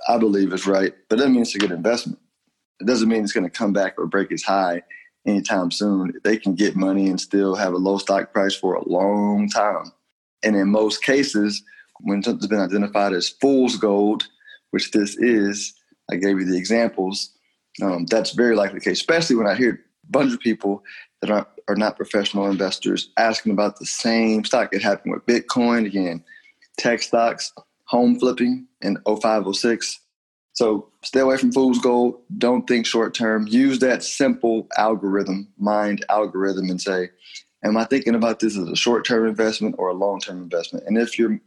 I 0.08 0.18
believe 0.18 0.54
is 0.54 0.66
right, 0.66 0.94
but 1.10 1.20
that 1.20 1.30
means 1.30 1.50
it's 1.50 1.56
a 1.56 1.60
good 1.60 1.72
investment. 1.72 2.20
It 2.80 2.88
doesn't 2.88 3.10
mean 3.10 3.24
it's 3.24 3.34
going 3.34 3.44
to 3.44 3.50
come 3.50 3.74
back 3.74 3.96
or 3.98 4.08
break 4.08 4.32
its 4.32 4.44
high 4.44 4.82
anytime 5.26 5.72
soon. 5.72 6.14
They 6.24 6.38
can 6.38 6.56
get 6.56 6.76
money 6.76 7.10
and 7.10 7.20
still 7.20 7.56
have 7.56 7.74
a 7.74 7.78
low 7.78 7.98
stock 7.98 8.34
price 8.34 8.56
for 8.56 8.76
a 8.76 8.88
long 8.88 9.50
time. 9.50 9.92
And 10.44 10.56
in 10.56 10.70
most 10.70 11.04
cases, 11.04 11.64
when 12.00 12.24
something's 12.24 12.48
been 12.48 12.60
identified 12.60 13.14
as 13.14 13.30
fool's 13.30 13.78
gold, 13.78 14.28
which 14.72 14.92
this 14.92 15.16
is, 15.18 15.74
I 16.10 16.16
gave 16.16 16.40
you 16.40 16.46
the 16.46 16.58
examples. 16.58 17.32
Um, 17.82 18.06
that's 18.06 18.32
very 18.32 18.56
likely 18.56 18.80
the 18.80 18.86
case, 18.86 19.00
especially 19.00 19.36
when 19.36 19.48
I 19.48 19.56
hear 19.56 19.86
a 20.08 20.12
bunch 20.12 20.34
of 20.34 20.40
people 20.40 20.84
that 21.22 21.30
are, 21.30 21.48
are 21.68 21.76
not 21.76 21.96
professional 21.96 22.48
investors 22.48 23.12
asking 23.18 23.54
about 23.54 23.80
the 23.80 23.86
same 23.86 24.44
stock. 24.44 24.74
It 24.74 24.82
happened 24.82 25.14
with 25.14 25.26
Bitcoin, 25.26 25.86
again, 25.86 26.24
tech 26.78 27.02
stocks, 27.02 27.54
home 27.86 28.20
flipping 28.20 28.68
in 28.82 28.98
0506. 29.06 30.01
So 30.54 30.90
stay 31.04 31.22
away 31.22 31.38
from 31.38 31.52
fool's 31.52 31.80
gold. 31.80 32.22
Don't 32.38 32.68
think 32.68 32.86
short 32.86 33.14
term. 33.14 33.48
Use 33.48 33.80
that 33.80 34.04
simple 34.04 34.68
algorithm, 34.78 35.48
mind 35.58 36.06
algorithm, 36.10 36.70
and 36.70 36.82
say, 36.82 37.10
Am 37.64 37.78
I 37.78 37.86
thinking 37.86 38.16
about 38.16 38.40
this 38.40 38.58
as 38.58 38.68
a 38.68 38.76
short 38.76 39.06
term 39.06 39.28
investment 39.28 39.76
or 39.78 39.90
a 39.90 39.94
long 39.94 40.20
term 40.20 40.42
investment? 40.42 40.86
And 40.88 40.98
if 40.98 41.18
you're, 41.18 41.34
if 41.34 41.40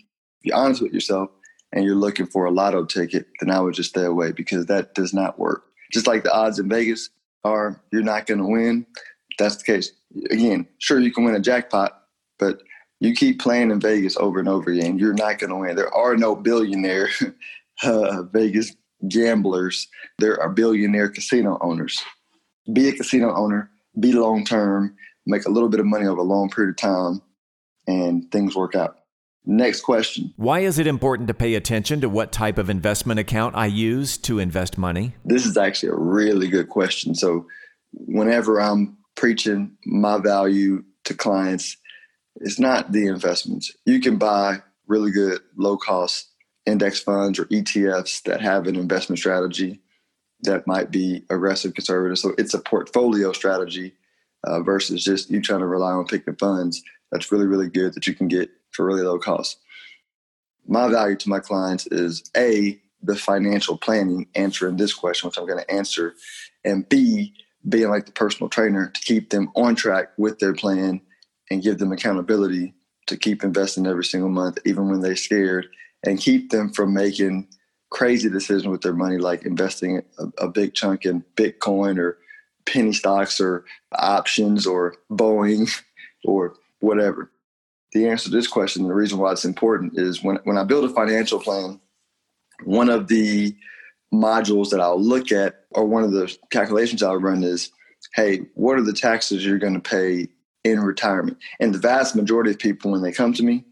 you're 0.43 0.57
honest 0.57 0.81
with 0.81 0.93
yourself, 0.93 1.31
and 1.75 1.85
you're 1.85 1.97
looking 1.97 2.27
for 2.27 2.45
a 2.45 2.53
lotto 2.53 2.85
ticket, 2.85 3.27
then 3.41 3.51
I 3.51 3.61
would 3.61 3.75
just 3.75 3.91
stay 3.91 4.05
away 4.05 4.31
because 4.31 4.67
that 4.67 4.95
does 4.95 5.13
not 5.13 5.39
work. 5.39 5.65
Just 5.93 6.07
like 6.07 6.23
the 6.23 6.33
odds 6.33 6.61
in 6.61 6.69
Vegas 6.69 7.11
are, 7.43 7.83
you're 7.93 8.03
not 8.03 8.27
going 8.27 8.39
to 8.39 8.47
win. 8.47 8.87
That's 9.39 9.57
the 9.57 9.65
case. 9.65 9.93
Again, 10.31 10.69
sure, 10.79 11.01
you 11.01 11.13
can 11.13 11.25
win 11.25 11.35
a 11.35 11.41
jackpot, 11.41 12.01
but 12.39 12.63
you 13.01 13.13
keep 13.13 13.41
playing 13.41 13.73
in 13.73 13.81
Vegas 13.81 14.17
over 14.17 14.39
and 14.39 14.49
over 14.49 14.71
again, 14.71 14.99
you're 14.99 15.15
not 15.15 15.41
going 15.41 15.51
to 15.51 15.57
win. 15.57 15.75
There 15.75 15.93
are 15.93 16.17
no 16.17 16.37
billionaire 16.37 17.09
uh, 17.83 18.23
Vegas 18.23 18.75
gamblers. 19.09 19.89
There 20.19 20.41
are 20.41 20.49
billionaire 20.49 21.09
casino 21.09 21.59
owners. 21.61 22.03
Be 22.73 22.89
a 22.89 22.93
casino 22.93 23.35
owner, 23.35 23.71
be 23.99 24.13
long 24.13 24.45
term, 24.45 24.97
make 25.27 25.45
a 25.45 25.51
little 25.51 25.69
bit 25.69 25.81
of 25.81 25.87
money 25.87 26.07
over 26.07 26.21
a 26.21 26.25
long 26.25 26.51
period 26.51 26.71
of 26.71 26.77
time, 26.77 27.23
and 27.87 28.31
things 28.31 28.57
work 28.57 28.75
out. 28.75 28.97
Next 29.47 29.83
question. 29.83 30.33
Why 30.37 30.61
is 30.61 30.79
it 30.79 30.87
important 30.87 31.29
to 31.29 31.35
pay 31.35 31.55
attention 31.55 32.01
to 32.01 32.09
what 32.09 32.33
type 32.33 32.57
of 32.57 32.71
investment 32.71 33.21
account 33.21 33.55
I 33.55 33.67
use 33.67 34.17
to 34.19 34.39
invest 34.39 34.79
money? 34.79 35.15
This 35.25 35.45
is 35.45 35.59
actually 35.59 35.91
a 35.91 35.97
really 35.97 36.49
good 36.49 36.71
question. 36.71 37.15
So, 37.15 37.47
whenever 37.93 38.59
I'm 38.61 38.97
preaching 39.17 39.77
my 39.85 40.19
value 40.19 40.83
to 41.05 41.15
clients, 41.15 41.77
it's 42.37 42.59
not 42.59 42.93
the 42.93 43.07
investments. 43.07 43.71
You 43.85 44.01
can 44.01 44.17
buy 44.17 44.63
really 44.87 45.11
good 45.11 45.41
low 45.57 45.77
cost 45.77 46.34
index 46.67 47.01
funds 47.01 47.39
or 47.39 47.45
ETFs 47.47 48.23
that 48.23 48.41
have 48.41 48.67
an 48.67 48.77
investment 48.77 49.19
strategy 49.19 49.81
that 50.41 50.67
might 50.67 50.91
be 50.91 51.25
aggressive 51.31 51.75
conservative. 51.75 52.19
So, 52.19 52.35
it's 52.39 52.55
a 52.55 52.59
portfolio 52.59 53.33
strategy 53.33 53.95
uh, 54.45 54.61
versus 54.61 55.05
just 55.05 55.31
you 55.31 55.41
trying 55.41 55.61
to 55.61 55.67
rely 55.67 55.93
on 55.93 56.07
picking 56.07 56.37
funds. 56.37 56.83
That's 57.11 57.31
really, 57.31 57.47
really 57.47 57.69
good 57.69 57.95
that 57.95 58.07
you 58.07 58.15
can 58.15 58.29
get 58.29 58.51
for 58.71 58.85
really 58.85 59.03
low 59.03 59.19
cost. 59.19 59.59
My 60.67 60.89
value 60.89 61.17
to 61.17 61.29
my 61.29 61.41
clients 61.41 61.87
is 61.87 62.31
A, 62.37 62.81
the 63.03 63.17
financial 63.17 63.77
planning, 63.77 64.27
answering 64.35 64.77
this 64.77 64.95
question, 64.95 65.29
which 65.29 65.39
I'm 65.39 65.47
going 65.47 65.63
to 65.63 65.71
answer, 65.71 66.15
and 66.65 66.89
B, 66.89 67.35
being 67.69 67.89
like 67.89 68.07
the 68.07 68.13
personal 68.13 68.49
trainer 68.49 68.89
to 68.89 69.01
keep 69.01 69.31
them 69.31 69.51
on 69.55 69.75
track 69.75 70.13
with 70.17 70.39
their 70.39 70.55
plan 70.55 71.01
and 71.51 71.63
give 71.63 71.79
them 71.79 71.93
accountability 71.93 72.75
to 73.07 73.17
keep 73.17 73.45
investing 73.45 73.87
every 73.87 74.05
single 74.05 74.31
month, 74.31 74.59
even 74.65 74.89
when 74.89 75.01
they're 75.01 75.17
scared, 75.17 75.67
and 76.05 76.19
keep 76.19 76.51
them 76.51 76.73
from 76.73 76.95
making 76.95 77.49
crazy 77.91 78.29
decisions 78.29 78.67
with 78.67 78.83
their 78.83 78.95
money, 78.95 79.19
like 79.19 79.45
investing 79.45 80.03
a, 80.19 80.45
a 80.45 80.49
big 80.49 80.75
chunk 80.75 81.05
in 81.05 81.25
Bitcoin 81.37 81.99
or 81.99 82.19
penny 82.67 82.93
stocks 82.93 83.41
or 83.41 83.65
options 83.93 84.67
or 84.67 84.97
Boeing 85.11 85.71
or 86.25 86.55
whatever 86.81 87.31
the 87.95 88.09
answer 88.09 88.25
to 88.25 88.37
this 88.37 88.49
question, 88.49 88.87
the 88.87 88.93
reason 88.93 89.19
why 89.19 89.33
it's 89.33 89.45
important 89.45 89.97
is 89.97 90.23
when, 90.23 90.37
when 90.45 90.59
I 90.59 90.65
build 90.65 90.85
a 90.85 90.93
financial 90.93 91.39
plan, 91.39 91.81
one 92.65 92.91
of 92.91 93.07
the 93.07 93.57
modules 94.13 94.71
that 94.71 94.81
I'll 94.81 95.01
look 95.01 95.33
at 95.33 95.65
or 95.71 95.87
one 95.87 96.03
of 96.03 96.11
the 96.11 96.37
calculations 96.51 97.03
I'll 97.03 97.17
run 97.17 97.45
is, 97.45 97.71
hey, 98.15 98.41
what 98.55 98.77
are 98.77 98.83
the 98.83 98.93
taxes 98.93 99.47
you're 99.47 99.59
going 99.59 99.75
to 99.75 99.81
pay 99.81 100.29
in 100.65 100.81
retirement? 100.81 101.39
And 101.61 101.73
the 101.73 101.79
vast 101.79 102.17
majority 102.17 102.51
of 102.51 102.59
people, 102.59 102.91
when 102.91 103.03
they 103.03 103.13
come 103.13 103.33
to 103.33 103.45
me, 103.45 103.65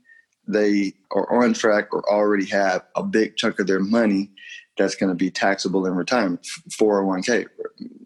they 0.47 0.93
are 1.13 1.43
on 1.43 1.55
track 1.55 1.93
or 1.93 2.09
already 2.11 2.47
have 2.47 2.83
a 2.97 3.03
big 3.03 3.37
chunk 3.37 3.59
of 3.59 3.67
their 3.67 3.81
money 3.81 4.31
that's 4.77 4.95
going 4.95 5.11
to 5.11 5.17
be 5.17 5.31
taxable 5.31 5.87
in 5.87 5.95
retirement, 5.95 6.47
401k. 6.71 7.47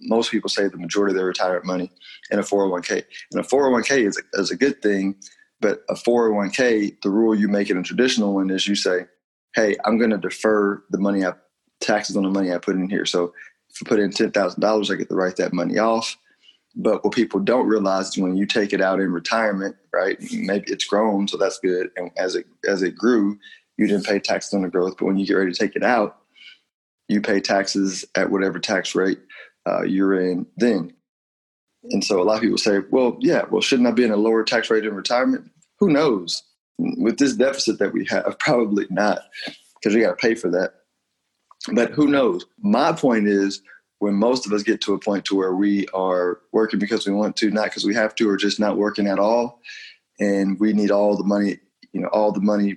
Most 0.03 0.31
people 0.31 0.51
say 0.51 0.69
the 0.69 0.77
majority 0.77 1.13
of 1.13 1.17
their 1.17 1.27
retirement 1.27 1.65
money 1.65 1.93
in 2.31 2.39
a 2.39 2.43
401k. 2.43 3.05
And 3.33 3.41
a 3.41 3.45
401k 3.45 4.07
is 4.07 4.19
a, 4.19 4.41
is 4.41 4.51
a 4.51 4.57
good 4.57 4.83
thing 4.83 5.17
but 5.61 5.83
a 5.89 5.95
401k, 5.95 7.01
the 7.03 7.11
rule 7.11 7.35
you 7.35 7.49
make 7.49 7.71
it 7.71 7.77
a 7.77 7.83
traditional 7.83 8.35
one 8.35 8.51
is 8.51 8.69
you 8.69 8.75
say, 8.75 9.07
hey, 9.55 9.77
I'm 9.85 9.99
going 9.99 10.11
to 10.11 10.19
defer 10.19 10.83
the 10.91 10.99
money 10.99 11.25
I 11.25 11.33
taxes 11.81 12.17
on 12.17 12.25
the 12.25 12.31
money 12.31 12.53
I 12.53 12.59
put 12.59 12.77
in 12.77 12.89
here. 12.89 13.07
So 13.07 13.33
if 13.71 13.81
you 13.81 13.87
put 13.87 14.01
in 14.01 14.11
ten 14.11 14.31
thousand 14.31 14.61
dollars, 14.61 14.91
I 14.91 14.95
get 14.95 15.09
to 15.09 15.15
write 15.15 15.37
that 15.37 15.53
money 15.53 15.79
off. 15.79 16.17
But 16.77 17.03
what 17.03 17.15
people 17.15 17.41
don't 17.41 17.67
realize 17.67 18.09
is 18.09 18.19
when 18.19 18.37
you 18.37 18.45
take 18.45 18.73
it 18.75 18.83
out 18.83 19.01
in 19.01 19.11
retirement, 19.11 19.77
right? 19.95 20.19
Maybe 20.33 20.71
it's 20.71 20.85
grown, 20.85 21.27
so 21.27 21.39
that's 21.39 21.59
good. 21.59 21.91
And 21.97 22.11
as 22.19 22.35
it 22.35 22.47
as 22.69 22.83
it 22.83 22.95
grew, 22.97 23.39
you 23.79 23.87
didn't 23.87 24.07
pay 24.07 24.21
taxes 24.21 24.53
on 24.53 24.63
the 24.63 24.69
growth. 24.69 24.97
But 24.99 25.07
when 25.07 25.17
you 25.17 25.27
get 25.27 25.35
ready 25.35 25.53
to 25.53 25.59
take 25.59 25.75
it 25.75 25.83
out, 25.83 26.19
you 27.09 27.21
pay 27.21 27.41
taxes 27.41 28.05
at 28.15 28.31
whatever 28.31 28.59
tax 28.59 28.95
rate 28.95 29.21
uh, 29.67 29.83
you're 29.83 30.21
in 30.21 30.47
then. 30.57 30.93
And 31.91 32.05
so 32.05 32.21
a 32.21 32.25
lot 32.25 32.37
of 32.37 32.43
people 32.43 32.59
say, 32.59 32.81
well, 32.91 33.17
yeah, 33.21 33.45
well, 33.51 33.63
shouldn't 33.63 33.89
I 33.89 33.93
be 33.93 34.05
in 34.05 34.11
a 34.11 34.17
lower 34.17 34.45
tax 34.45 34.71
rate 34.71 34.85
in 34.85 34.95
retirement? 34.95 35.51
Who 35.79 35.91
knows? 35.91 36.43
With 36.79 37.19
this 37.19 37.35
deficit 37.35 37.79
that 37.79 37.93
we 37.93 38.05
have, 38.07 38.39
probably 38.39 38.87
not, 38.91 39.21
because 39.81 39.95
we 39.95 40.03
got 40.03 40.11
to 40.11 40.17
pay 40.17 40.35
for 40.35 40.51
that. 40.51 40.75
But 41.73 41.93
who 41.93 42.07
knows? 42.09 42.45
My 42.59 42.93
point 42.93 43.29
is 43.29 43.63
when 43.99 44.15
most 44.15 44.47
of 44.47 44.53
us 44.53 44.63
get 44.63 44.81
to 44.83 44.95
a 44.95 44.99
point 44.99 45.25
to 45.25 45.37
where 45.37 45.55
we 45.55 45.87
are 45.89 46.41
working 46.53 46.79
because 46.79 47.07
we 47.07 47.13
want 47.13 47.37
to, 47.37 47.51
not 47.51 47.65
because 47.65 47.85
we 47.85 47.95
have 47.95 48.15
to, 48.17 48.29
or 48.29 48.37
just 48.37 48.61
not 48.61 48.77
working 48.77 49.07
at 49.07 49.19
all, 49.19 49.61
and 50.21 50.59
we 50.61 50.73
need 50.73 50.91
all 50.91 51.17
the 51.17 51.25
money, 51.25 51.59
you 51.93 52.01
know, 52.01 52.09
all 52.09 52.33
the 52.33 52.41
money 52.41 52.77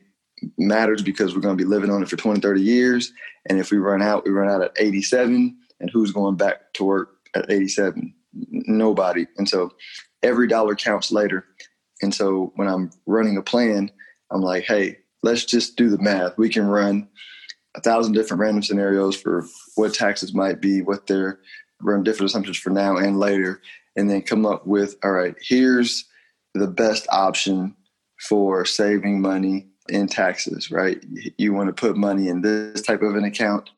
matters 0.57 1.01
because 1.01 1.35
we're 1.35 1.41
going 1.41 1.57
to 1.57 1.63
be 1.63 1.69
living 1.69 1.89
on 1.89 2.01
it 2.01 2.09
for 2.09 2.15
20, 2.15 2.39
30 2.39 2.61
years. 2.61 3.11
And 3.49 3.59
if 3.59 3.71
we 3.71 3.77
run 3.77 4.01
out, 4.01 4.25
we 4.25 4.31
run 4.31 4.49
out 4.49 4.61
at 4.61 4.71
87. 4.77 5.57
And 5.81 5.89
who's 5.91 6.11
going 6.11 6.35
back 6.35 6.73
to 6.73 6.83
work 6.83 7.15
at 7.35 7.51
87? 7.51 8.13
nobody. 8.33 9.27
And 9.37 9.47
so 9.47 9.73
every 10.23 10.47
dollar 10.47 10.75
counts 10.75 11.11
later. 11.11 11.45
And 12.01 12.13
so 12.13 12.51
when 12.55 12.67
I'm 12.67 12.91
running 13.05 13.37
a 13.37 13.41
plan, 13.41 13.91
I'm 14.31 14.41
like, 14.41 14.63
hey, 14.63 14.97
let's 15.23 15.45
just 15.45 15.75
do 15.75 15.89
the 15.89 15.97
math. 15.97 16.37
We 16.37 16.49
can 16.49 16.67
run 16.67 17.07
a 17.75 17.81
thousand 17.81 18.13
different 18.13 18.41
random 18.41 18.63
scenarios 18.63 19.15
for 19.15 19.45
what 19.75 19.93
taxes 19.93 20.33
might 20.33 20.61
be, 20.61 20.81
what 20.81 21.07
they're 21.07 21.39
run 21.81 22.03
different 22.03 22.29
assumptions 22.29 22.57
for 22.57 22.71
now 22.71 22.97
and 22.97 23.19
later, 23.19 23.61
and 23.95 24.09
then 24.09 24.21
come 24.21 24.45
up 24.45 24.67
with, 24.67 24.95
all 25.03 25.11
right, 25.11 25.35
here's 25.41 26.05
the 26.53 26.67
best 26.67 27.07
option 27.11 27.75
for 28.19 28.65
saving 28.65 29.21
money 29.21 29.67
in 29.87 30.07
taxes, 30.07 30.69
right? 30.71 31.03
You 31.37 31.53
want 31.53 31.67
to 31.67 31.73
put 31.73 31.97
money 31.97 32.27
in 32.27 32.41
this 32.41 32.81
type 32.81 33.01
of 33.01 33.15
an 33.15 33.23
account 33.23 33.69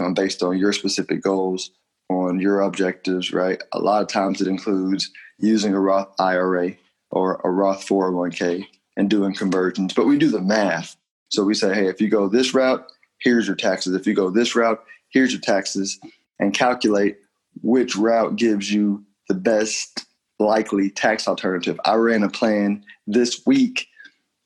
um, 0.00 0.14
based 0.14 0.42
on 0.42 0.58
your 0.58 0.72
specific 0.72 1.22
goals 1.22 1.70
on 2.08 2.38
your 2.38 2.60
objectives, 2.60 3.32
right? 3.32 3.62
A 3.72 3.78
lot 3.78 4.02
of 4.02 4.08
times 4.08 4.40
it 4.40 4.48
includes 4.48 5.10
using 5.38 5.74
a 5.74 5.80
Roth 5.80 6.12
IRA 6.18 6.72
or 7.10 7.40
a 7.44 7.50
Roth 7.50 7.86
401k 7.86 8.66
and 8.96 9.10
doing 9.10 9.34
conversions, 9.34 9.94
but 9.94 10.06
we 10.06 10.18
do 10.18 10.30
the 10.30 10.40
math. 10.40 10.96
So 11.30 11.44
we 11.44 11.54
say, 11.54 11.74
hey, 11.74 11.88
if 11.88 12.00
you 12.00 12.08
go 12.08 12.28
this 12.28 12.54
route, 12.54 12.90
here's 13.22 13.46
your 13.46 13.56
taxes. 13.56 13.94
If 13.94 14.06
you 14.06 14.14
go 14.14 14.30
this 14.30 14.54
route, 14.54 14.82
here's 15.10 15.32
your 15.32 15.40
taxes, 15.40 15.98
and 16.38 16.54
calculate 16.54 17.18
which 17.62 17.96
route 17.96 18.36
gives 18.36 18.72
you 18.72 19.04
the 19.28 19.34
best 19.34 20.06
likely 20.38 20.90
tax 20.90 21.28
alternative. 21.28 21.78
I 21.84 21.94
ran 21.94 22.22
a 22.22 22.28
plan 22.28 22.84
this 23.06 23.42
week 23.46 23.86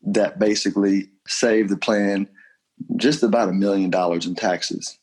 that 0.03 0.39
basically 0.39 1.09
saved 1.27 1.71
the 1.71 1.77
plan 1.77 2.29
just 2.97 3.23
about 3.23 3.49
a 3.49 3.53
million 3.53 3.91
dollars 3.91 4.27
in 4.27 4.35
taxes. 4.35 4.99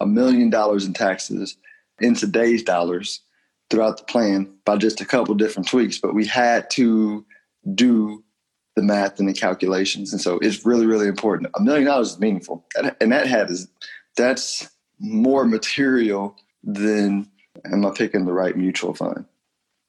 A 0.00 0.06
million 0.06 0.50
dollars 0.50 0.84
in 0.84 0.92
taxes 0.92 1.56
in 2.00 2.14
today's 2.14 2.62
dollars 2.62 3.20
throughout 3.70 3.96
the 3.96 4.04
plan 4.04 4.52
by 4.64 4.76
just 4.76 5.00
a 5.00 5.06
couple 5.06 5.34
different 5.34 5.68
tweaks, 5.68 5.98
but 5.98 6.14
we 6.14 6.26
had 6.26 6.68
to 6.70 7.24
do 7.74 8.22
the 8.76 8.82
math 8.82 9.18
and 9.20 9.28
the 9.28 9.32
calculations. 9.32 10.12
And 10.12 10.20
so 10.20 10.38
it's 10.40 10.66
really, 10.66 10.86
really 10.86 11.06
important. 11.06 11.50
A 11.54 11.60
million 11.60 11.86
dollars 11.86 12.12
is 12.12 12.18
meaningful. 12.18 12.64
And 13.00 13.12
that 13.12 13.26
had 13.26 13.50
is 13.50 13.68
that's 14.16 14.68
more 14.98 15.44
material 15.44 16.36
than 16.62 17.28
am 17.64 17.86
I 17.86 17.90
picking 17.90 18.24
the 18.24 18.32
right 18.32 18.56
mutual 18.56 18.94
fund? 18.94 19.26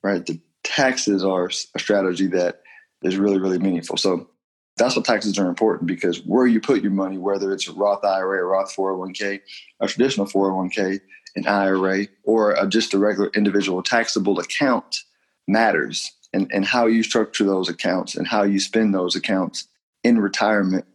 Right? 0.04 0.26
The 0.26 0.40
taxes 0.64 1.24
are 1.24 1.48
a 1.48 1.80
strategy 1.80 2.28
that 2.28 2.62
is 3.02 3.18
really, 3.18 3.40
really 3.40 3.60
meaningful. 3.60 3.98
So 3.98 4.30
that's 4.78 4.96
what 4.96 5.06
taxes 5.06 5.40
are 5.40 5.48
important 5.48 5.88
because 5.88 6.20
where 6.26 6.48
you 6.48 6.60
put 6.60 6.82
your 6.82 6.92
money, 6.92 7.18
whether 7.18 7.54
it's 7.54 7.68
a 7.68 7.74
Roth 7.74 8.04
IRA, 8.04 8.42
a 8.42 8.46
Roth 8.46 8.76
401k, 8.76 9.42
a 9.80 9.88
traditional 9.88 10.28
401k, 10.28 11.00
an 11.36 11.48
IRA, 11.48 12.08
or 12.24 12.52
a, 12.52 12.68
just 12.68 12.94
a 12.94 13.00
regular 13.00 13.30
individual 13.36 13.82
taxable 13.82 14.40
account 14.40 15.02
matters. 15.48 16.12
And, 16.36 16.52
and 16.54 16.66
how 16.66 16.86
you 16.88 17.02
structure 17.02 17.46
those 17.46 17.70
accounts 17.70 18.16
and 18.16 18.28
how 18.28 18.44
you 18.44 18.60
spend 18.60 18.94
those 18.94 19.16
accounts 19.16 19.70
in 20.04 20.20
retirement 20.20 20.86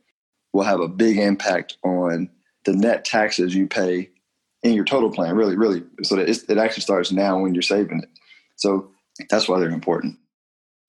will 0.53 0.65
have 0.65 0.81
a 0.81 0.89
big 0.89 1.17
impact 1.17 1.79
on 1.83 2.29
the 2.67 2.75
net 2.75 3.07
taxes 3.07 3.55
you 3.55 3.67
pay 3.67 4.11
in 4.63 4.75
your 4.75 4.85
total 4.85 5.11
plan. 5.11 5.35
Really, 5.35 5.57
really. 5.57 5.83
So 6.03 6.17
that 6.17 6.29
it 6.29 6.59
actually 6.59 6.83
starts 6.83 7.11
now 7.11 7.41
when 7.41 7.55
you're 7.55 7.63
saving 7.63 8.03
it. 8.03 8.11
So 8.57 8.91
that's 9.31 9.49
why 9.49 9.59
they're 9.61 9.71
important. 9.71 10.19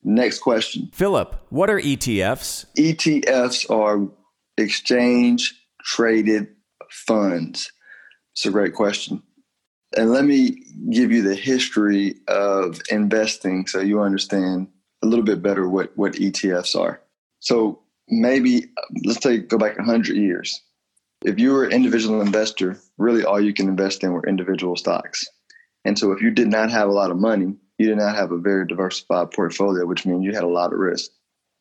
Next 0.03 0.39
question. 0.39 0.89
Philip, 0.91 1.45
what 1.49 1.69
are 1.69 1.79
ETFs? 1.79 2.65
ETFs 2.77 3.69
are 3.69 4.05
exchange 4.57 5.53
traded 5.85 6.47
funds. 6.89 7.71
It's 8.33 8.45
a 8.45 8.51
great 8.51 8.73
question. 8.73 9.23
And 9.97 10.11
let 10.11 10.25
me 10.25 10.63
give 10.89 11.11
you 11.11 11.21
the 11.21 11.35
history 11.35 12.15
of 12.27 12.81
investing 12.89 13.67
so 13.67 13.79
you 13.81 14.01
understand 14.01 14.67
a 15.03 15.07
little 15.07 15.25
bit 15.25 15.41
better 15.41 15.67
what, 15.67 15.91
what 15.97 16.13
ETFs 16.13 16.79
are. 16.79 17.01
So 17.39 17.81
maybe 18.07 18.71
let's 19.05 19.19
take 19.19 19.49
go 19.49 19.57
back 19.57 19.77
100 19.77 20.15
years. 20.15 20.61
If 21.23 21.39
you 21.39 21.51
were 21.51 21.65
an 21.65 21.73
individual 21.73 22.21
investor, 22.21 22.79
really 22.97 23.23
all 23.23 23.39
you 23.39 23.53
can 23.53 23.67
invest 23.67 24.03
in 24.03 24.11
were 24.13 24.27
individual 24.27 24.75
stocks. 24.75 25.25
And 25.85 25.97
so 25.97 26.11
if 26.11 26.21
you 26.21 26.31
did 26.31 26.47
not 26.47 26.71
have 26.71 26.87
a 26.87 26.93
lot 26.93 27.11
of 27.11 27.17
money, 27.17 27.55
you 27.77 27.87
did 27.87 27.97
not 27.97 28.15
have 28.15 28.31
a 28.31 28.37
very 28.37 28.65
diversified 28.67 29.31
portfolio, 29.31 29.85
which 29.85 30.05
means 30.05 30.23
you 30.23 30.33
had 30.33 30.43
a 30.43 30.47
lot 30.47 30.71
of 30.71 30.79
risk. 30.79 31.11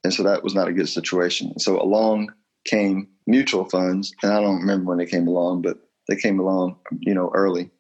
And 0.05 0.13
so 0.13 0.23
that 0.23 0.43
was 0.43 0.55
not 0.55 0.69
a 0.69 0.73
good 0.73 0.89
situation. 0.89 1.59
So 1.59 1.81
along 1.81 2.33
came 2.67 3.09
mutual 3.27 3.65
funds, 3.65 4.15
and 4.23 4.33
I 4.33 4.41
don't 4.41 4.61
remember 4.61 4.91
when 4.91 4.99
they 4.99 5.07
came 5.07 5.27
along, 5.27 5.63
but 5.63 5.79
they 6.09 6.17
came 6.17 6.39
along, 6.39 6.77
you 7.01 7.15
know, 7.15 7.31
early 7.35 7.71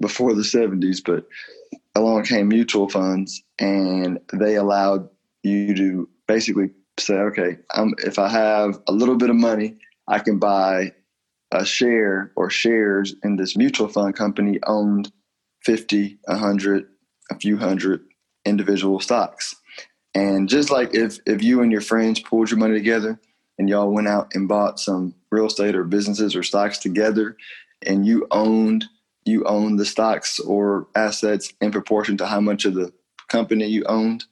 before 0.00 0.34
the 0.34 0.42
70s, 0.42 1.00
but 1.04 1.26
along 1.94 2.24
came 2.24 2.48
mutual 2.48 2.88
funds 2.88 3.42
and 3.58 4.20
they 4.32 4.56
allowed 4.56 5.08
you 5.42 5.74
to 5.74 6.08
basically 6.26 6.70
say, 6.98 7.14
okay, 7.14 7.58
I'm, 7.72 7.94
if 7.98 8.18
I 8.18 8.28
have 8.28 8.80
a 8.86 8.92
little 8.92 9.16
bit 9.16 9.30
of 9.30 9.36
money, 9.36 9.76
I 10.06 10.18
can 10.18 10.38
buy 10.38 10.92
a 11.52 11.64
share 11.64 12.32
or 12.36 12.50
shares 12.50 13.14
in 13.22 13.36
this 13.36 13.56
mutual 13.56 13.88
fund 13.88 14.14
company 14.14 14.58
owned 14.66 15.10
50, 15.64 16.18
100, 16.24 16.86
a 17.30 17.38
few 17.38 17.56
hundred 17.56 18.04
individual 18.44 19.00
stocks. 19.00 19.54
And 20.14 20.48
just 20.48 20.70
like 20.70 20.94
if, 20.94 21.18
if 21.26 21.42
you 21.42 21.62
and 21.62 21.70
your 21.70 21.80
friends 21.80 22.20
pulled 22.20 22.50
your 22.50 22.58
money 22.58 22.74
together 22.74 23.20
and 23.58 23.68
y'all 23.68 23.92
went 23.92 24.08
out 24.08 24.34
and 24.34 24.48
bought 24.48 24.80
some 24.80 25.14
real 25.30 25.46
estate 25.46 25.74
or 25.74 25.84
businesses 25.84 26.34
or 26.34 26.42
stocks 26.42 26.78
together 26.78 27.36
and 27.82 28.06
you 28.06 28.26
owned 28.30 28.86
you 29.28 29.44
own 29.44 29.76
the 29.76 29.84
stocks 29.84 30.40
or 30.40 30.88
assets 30.94 31.52
in 31.60 31.70
proportion 31.70 32.16
to 32.16 32.26
how 32.26 32.40
much 32.40 32.64
of 32.64 32.74
the 32.74 32.92
company 33.28 33.66
you 33.66 33.84
owned. 33.84 34.24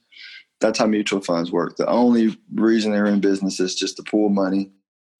That's 0.59 0.79
how 0.79 0.87
mutual 0.87 1.21
funds 1.21 1.51
work. 1.51 1.77
The 1.77 1.87
only 1.87 2.37
reason 2.53 2.91
they're 2.91 3.05
in 3.05 3.21
business 3.21 3.59
is 3.59 3.75
just 3.75 3.97
to 3.97 4.03
pool 4.03 4.29
money 4.29 4.71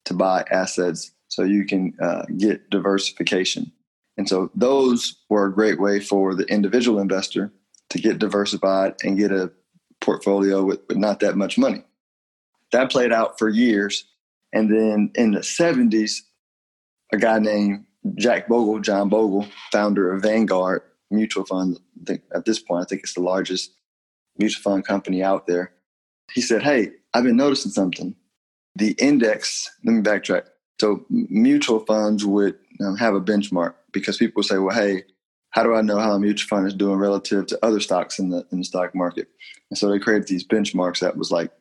to 0.06 0.14
buy 0.14 0.44
assets 0.50 1.12
so 1.28 1.44
you 1.44 1.66
can 1.66 1.94
uh, 2.02 2.24
get 2.38 2.70
diversification. 2.70 3.72
And 4.18 4.28
so 4.28 4.50
those 4.56 5.18
were 5.30 5.46
a 5.46 5.54
great 5.54 5.80
way 5.80 6.00
for 6.00 6.34
the 6.34 6.46
individual 6.46 7.00
investor 7.00 7.54
to 7.90 8.00
get 8.00 8.18
diversified 8.20 8.96
and 9.04 9.18
get 9.18 9.32
a 9.32 9.52
portfolio 10.02 10.64
with, 10.64 10.80
with 10.88 10.98
not 10.98 11.20
that 11.20 11.38
much 11.38 11.58
money. 11.58 11.84
That 12.72 12.92
played 12.92 13.14
out 13.14 13.38
for 13.38 13.48
years. 13.48 14.06
And 14.54 14.70
then 14.72 15.12
in 15.16 15.32
the 15.32 15.42
70s, 15.42 16.22
a 17.14 17.18
guy 17.18 17.40
named 17.40 17.86
Jack 18.16 18.48
Bogle, 18.48 18.80
John 18.80 19.10
Bogle, 19.10 19.48
founder 19.72 20.12
of 20.12 20.22
Vanguard 20.22 20.82
Mutual 21.12 21.46
Fund. 21.46 21.80
I 22.02 22.06
think 22.06 22.22
at 22.34 22.46
this 22.46 22.60
point, 22.60 22.84
I 22.84 22.86
think 22.86 23.02
it's 23.04 23.14
the 23.14 23.22
largest 23.22 23.74
mutual 24.38 24.62
fund 24.62 24.86
company 24.86 25.24
out 25.24 25.48
there. 25.48 25.74
He 26.34 26.42
said, 26.42 26.64
Hey, 26.64 26.92
I've 27.14 27.24
been 27.24 27.38
noticing 27.38 27.72
something. 27.72 28.16
The 28.76 28.92
index, 29.00 29.70
let 29.84 29.94
me 29.94 30.02
backtrack. 30.02 30.44
So, 30.80 31.06
mutual 31.10 31.80
funds 31.80 32.24
would 32.26 32.56
um, 32.86 32.96
have 32.98 33.16
a 33.16 33.22
benchmark 33.22 33.74
because 33.92 34.18
people 34.18 34.44
say, 34.44 34.58
Well, 34.58 34.76
hey, 34.76 35.04
how 35.52 35.64
do 35.64 35.74
I 35.74 35.82
know 35.82 35.98
how 35.98 36.14
a 36.14 36.20
mutual 36.20 36.48
fund 36.48 36.68
is 36.68 36.74
doing 36.74 37.00
relative 37.00 37.48
to 37.48 37.66
other 37.66 37.80
stocks 37.80 38.20
in 38.20 38.30
the 38.30 38.46
in 38.52 38.60
the 38.60 38.66
stock 38.66 38.94
market? 38.94 39.28
And 39.72 39.78
so 39.78 39.90
they 39.90 40.00
created 40.00 40.28
these 40.28 40.46
benchmarks 40.46 41.00
that 41.00 41.18
was 41.18 41.32
like, 41.32 41.52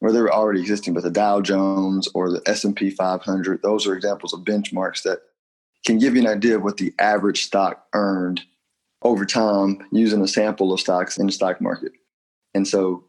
or 0.00 0.12
they 0.12 0.20
were 0.20 0.32
already 0.32 0.60
existing, 0.60 0.94
but 0.94 1.02
the 1.02 1.10
Dow 1.10 1.40
Jones 1.40 2.08
or 2.14 2.30
the 2.30 2.42
S 2.46 2.64
and 2.64 2.74
P 2.74 2.90
500. 2.90 3.62
Those 3.62 3.86
are 3.86 3.94
examples 3.94 4.32
of 4.32 4.40
benchmarks 4.40 5.02
that 5.02 5.20
can 5.84 5.98
give 5.98 6.14
you 6.14 6.22
an 6.22 6.28
idea 6.28 6.56
of 6.56 6.62
what 6.62 6.76
the 6.76 6.92
average 6.98 7.44
stock 7.44 7.86
earned 7.92 8.42
over 9.02 9.24
time 9.24 9.86
using 9.92 10.22
a 10.22 10.28
sample 10.28 10.72
of 10.72 10.80
stocks 10.80 11.18
in 11.18 11.26
the 11.26 11.32
stock 11.32 11.60
market. 11.60 11.92
And 12.54 12.66
so 12.66 13.04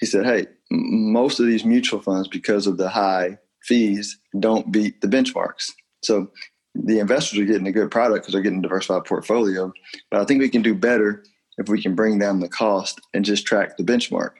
he 0.00 0.06
said, 0.06 0.26
hey, 0.26 0.46
most 0.70 1.38
of 1.38 1.46
these 1.46 1.64
mutual 1.64 2.00
funds, 2.00 2.26
because 2.26 2.66
of 2.66 2.76
the 2.76 2.88
high 2.88 3.38
fees, 3.62 4.18
don't 4.40 4.72
beat 4.72 5.00
the 5.00 5.06
benchmarks. 5.06 5.70
So 6.02 6.30
the 6.74 6.98
investors 6.98 7.38
are 7.38 7.44
getting 7.44 7.66
a 7.66 7.72
good 7.72 7.90
product 7.90 8.22
because 8.22 8.32
they're 8.32 8.42
getting 8.42 8.58
a 8.58 8.62
diversified 8.62 9.04
portfolio. 9.04 9.72
But 10.10 10.20
I 10.20 10.24
think 10.24 10.40
we 10.40 10.48
can 10.48 10.62
do 10.62 10.74
better 10.74 11.22
if 11.58 11.68
we 11.68 11.80
can 11.80 11.94
bring 11.94 12.18
down 12.18 12.40
the 12.40 12.48
cost 12.48 13.00
and 13.14 13.24
just 13.24 13.46
track 13.46 13.76
the 13.76 13.84
benchmark. 13.84 14.32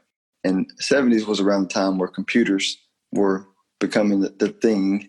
And 0.45 0.69
70s 0.81 1.27
was 1.27 1.41
around 1.41 1.65
the 1.65 1.75
time 1.75 1.99
where 1.99 2.09
computers 2.09 2.77
were 3.13 3.47
becoming 3.79 4.21
the, 4.21 4.31
the 4.31 4.49
thing 4.49 5.09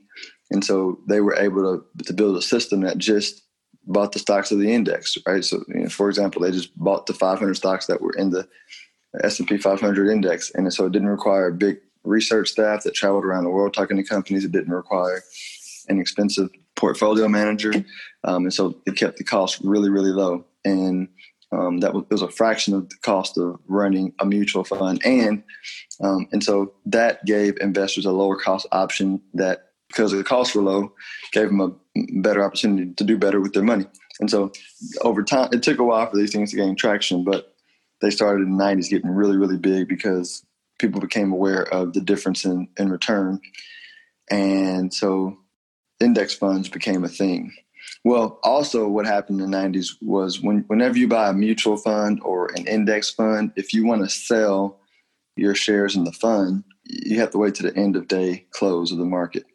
and 0.53 0.63
so 0.63 0.99
they 1.07 1.19
were 1.19 1.35
able 1.35 1.63
to, 1.63 2.03
to 2.03 2.13
build 2.13 2.37
a 2.37 2.41
system 2.41 2.81
that 2.81 2.99
just 2.99 3.41
bought 3.85 4.11
the 4.11 4.19
stocks 4.19 4.51
of 4.51 4.59
the 4.59 4.71
index, 4.71 5.17
right? 5.27 5.43
So, 5.43 5.63
you 5.67 5.81
know, 5.81 5.89
for 5.89 6.07
example, 6.07 6.41
they 6.41 6.51
just 6.51 6.77
bought 6.77 7.07
the 7.07 7.13
500 7.13 7.55
stocks 7.55 7.87
that 7.87 8.01
were 8.01 8.13
in 8.13 8.29
the 8.29 8.47
S&P 9.23 9.57
500 9.57 10.09
index. 10.09 10.51
And 10.51 10.71
so 10.71 10.85
it 10.85 10.91
didn't 10.91 11.09
require 11.09 11.47
a 11.47 11.53
big 11.53 11.79
research 12.03 12.49
staff 12.49 12.83
that 12.83 12.93
traveled 12.93 13.25
around 13.25 13.43
the 13.43 13.49
world 13.49 13.73
talking 13.73 13.97
to 13.97 14.03
companies. 14.03 14.45
It 14.45 14.51
didn't 14.51 14.73
require 14.73 15.23
an 15.89 15.99
expensive 15.99 16.49
portfolio 16.75 17.27
manager. 17.27 17.73
Um, 18.23 18.43
and 18.43 18.53
so 18.53 18.79
it 18.85 18.95
kept 18.95 19.17
the 19.17 19.23
cost 19.23 19.59
really, 19.63 19.89
really 19.89 20.11
low. 20.11 20.45
And 20.63 21.09
um, 21.51 21.79
that 21.79 21.93
was, 21.93 22.05
was, 22.09 22.21
a 22.21 22.29
fraction 22.29 22.73
of 22.73 22.89
the 22.89 22.95
cost 23.01 23.37
of 23.37 23.59
running 23.67 24.13
a 24.19 24.25
mutual 24.25 24.63
fund. 24.63 25.01
And, 25.05 25.43
um, 26.01 26.27
and 26.31 26.43
so 26.43 26.73
that 26.85 27.25
gave 27.25 27.57
investors 27.59 28.05
a 28.05 28.11
lower 28.11 28.39
cost 28.39 28.65
option 28.71 29.21
that 29.33 29.72
because 29.93 30.11
the 30.11 30.23
costs 30.23 30.55
were 30.55 30.63
low, 30.63 30.91
gave 31.31 31.47
them 31.47 31.61
a 31.61 31.71
better 32.21 32.43
opportunity 32.43 32.91
to 32.93 33.03
do 33.03 33.17
better 33.17 33.39
with 33.39 33.53
their 33.53 33.63
money. 33.63 33.85
And 34.19 34.29
so 34.29 34.51
over 35.01 35.23
time, 35.23 35.49
it 35.51 35.63
took 35.63 35.79
a 35.79 35.83
while 35.83 36.09
for 36.09 36.17
these 36.17 36.31
things 36.31 36.51
to 36.51 36.57
gain 36.57 36.75
traction, 36.75 37.23
but 37.23 37.53
they 38.01 38.09
started 38.09 38.47
in 38.47 38.57
the 38.57 38.63
90s 38.63 38.89
getting 38.89 39.09
really, 39.09 39.37
really 39.37 39.57
big 39.57 39.87
because 39.87 40.43
people 40.79 40.99
became 40.99 41.31
aware 41.31 41.63
of 41.73 41.93
the 41.93 42.01
difference 42.01 42.43
in, 42.43 42.67
in 42.77 42.89
return. 42.89 43.39
And 44.29 44.93
so 44.93 45.37
index 45.99 46.33
funds 46.33 46.69
became 46.69 47.03
a 47.03 47.09
thing. 47.09 47.53
Well, 48.03 48.39
also 48.43 48.87
what 48.87 49.05
happened 49.05 49.41
in 49.41 49.51
the 49.51 49.57
90s 49.57 49.89
was 50.01 50.41
when, 50.41 50.63
whenever 50.67 50.97
you 50.97 51.07
buy 51.07 51.29
a 51.29 51.33
mutual 51.33 51.77
fund 51.77 52.19
or 52.23 52.51
an 52.55 52.67
index 52.67 53.09
fund, 53.09 53.51
if 53.55 53.73
you 53.73 53.85
want 53.85 54.03
to 54.03 54.09
sell 54.09 54.79
your 55.35 55.55
shares 55.55 55.95
in 55.95 56.03
the 56.03 56.11
fund, 56.11 56.63
you 56.85 57.19
have 57.19 57.31
to 57.31 57.37
wait 57.37 57.55
to 57.55 57.63
the 57.63 57.75
end 57.77 57.95
of 57.95 58.07
day 58.07 58.45
close 58.51 58.91
of 58.91 58.97
the 58.97 59.05
market 59.05 59.45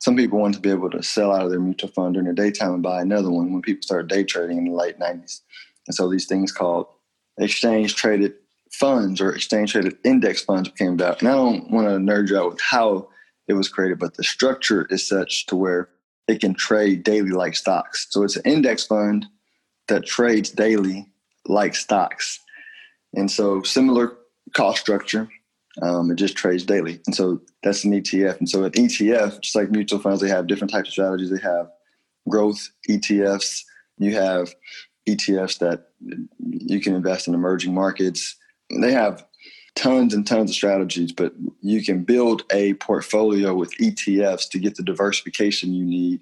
some 0.00 0.16
people 0.16 0.38
want 0.38 0.54
to 0.54 0.60
be 0.60 0.70
able 0.70 0.90
to 0.90 1.02
sell 1.02 1.32
out 1.32 1.44
of 1.44 1.50
their 1.50 1.60
mutual 1.60 1.90
fund 1.90 2.14
during 2.14 2.28
the 2.28 2.34
daytime 2.34 2.74
and 2.74 2.82
buy 2.82 3.00
another 3.02 3.30
one 3.30 3.52
when 3.52 3.62
people 3.62 3.82
started 3.82 4.08
day 4.08 4.24
trading 4.24 4.58
in 4.58 4.64
the 4.64 4.72
late 4.72 4.98
90s. 4.98 5.40
And 5.86 5.94
so 5.94 6.08
these 6.08 6.26
things 6.26 6.52
called 6.52 6.86
exchange 7.38 7.94
traded 7.94 8.34
funds 8.72 9.20
or 9.20 9.32
exchange 9.32 9.72
traded 9.72 9.98
index 10.04 10.42
funds 10.42 10.70
came 10.78 10.94
about. 10.94 11.20
And 11.20 11.28
I 11.28 11.34
don't 11.34 11.70
want 11.70 11.86
to 11.86 11.92
nerd 11.94 12.30
you 12.30 12.38
out 12.38 12.52
with 12.52 12.60
how 12.60 13.08
it 13.46 13.52
was 13.54 13.68
created, 13.68 13.98
but 13.98 14.14
the 14.14 14.24
structure 14.24 14.86
is 14.90 15.06
such 15.06 15.46
to 15.46 15.56
where 15.56 15.90
it 16.28 16.40
can 16.40 16.54
trade 16.54 17.02
daily 17.02 17.30
like 17.30 17.54
stocks. 17.54 18.06
So 18.10 18.22
it's 18.22 18.36
an 18.36 18.50
index 18.50 18.86
fund 18.86 19.26
that 19.88 20.06
trades 20.06 20.50
daily 20.50 21.10
like 21.46 21.74
stocks. 21.74 22.40
And 23.14 23.30
so 23.30 23.62
similar 23.62 24.16
cost 24.54 24.80
structure, 24.80 25.28
um, 25.82 26.10
it 26.10 26.16
just 26.16 26.36
trades 26.36 26.64
daily. 26.64 27.00
And 27.06 27.14
so 27.14 27.40
that's 27.62 27.84
an 27.84 27.92
ETF. 27.92 28.38
And 28.38 28.48
so 28.48 28.64
an 28.64 28.72
ETF, 28.72 29.40
just 29.40 29.54
like 29.54 29.70
mutual 29.70 30.00
funds, 30.00 30.20
they 30.20 30.28
have 30.28 30.46
different 30.46 30.72
types 30.72 30.88
of 30.88 30.92
strategies. 30.92 31.30
They 31.30 31.40
have 31.40 31.70
growth 32.28 32.70
ETFs. 32.88 33.62
You 33.98 34.14
have 34.14 34.54
ETFs 35.08 35.58
that 35.58 35.88
you 36.40 36.80
can 36.80 36.94
invest 36.94 37.28
in 37.28 37.34
emerging 37.34 37.74
markets. 37.74 38.36
They 38.80 38.92
have 38.92 39.24
tons 39.74 40.14
and 40.14 40.26
tons 40.26 40.50
of 40.50 40.56
strategies, 40.56 41.12
but 41.12 41.32
you 41.60 41.82
can 41.82 42.04
build 42.04 42.44
a 42.52 42.74
portfolio 42.74 43.54
with 43.54 43.76
ETFs 43.78 44.48
to 44.50 44.58
get 44.58 44.76
the 44.76 44.82
diversification 44.82 45.72
you 45.72 45.84
need. 45.84 46.20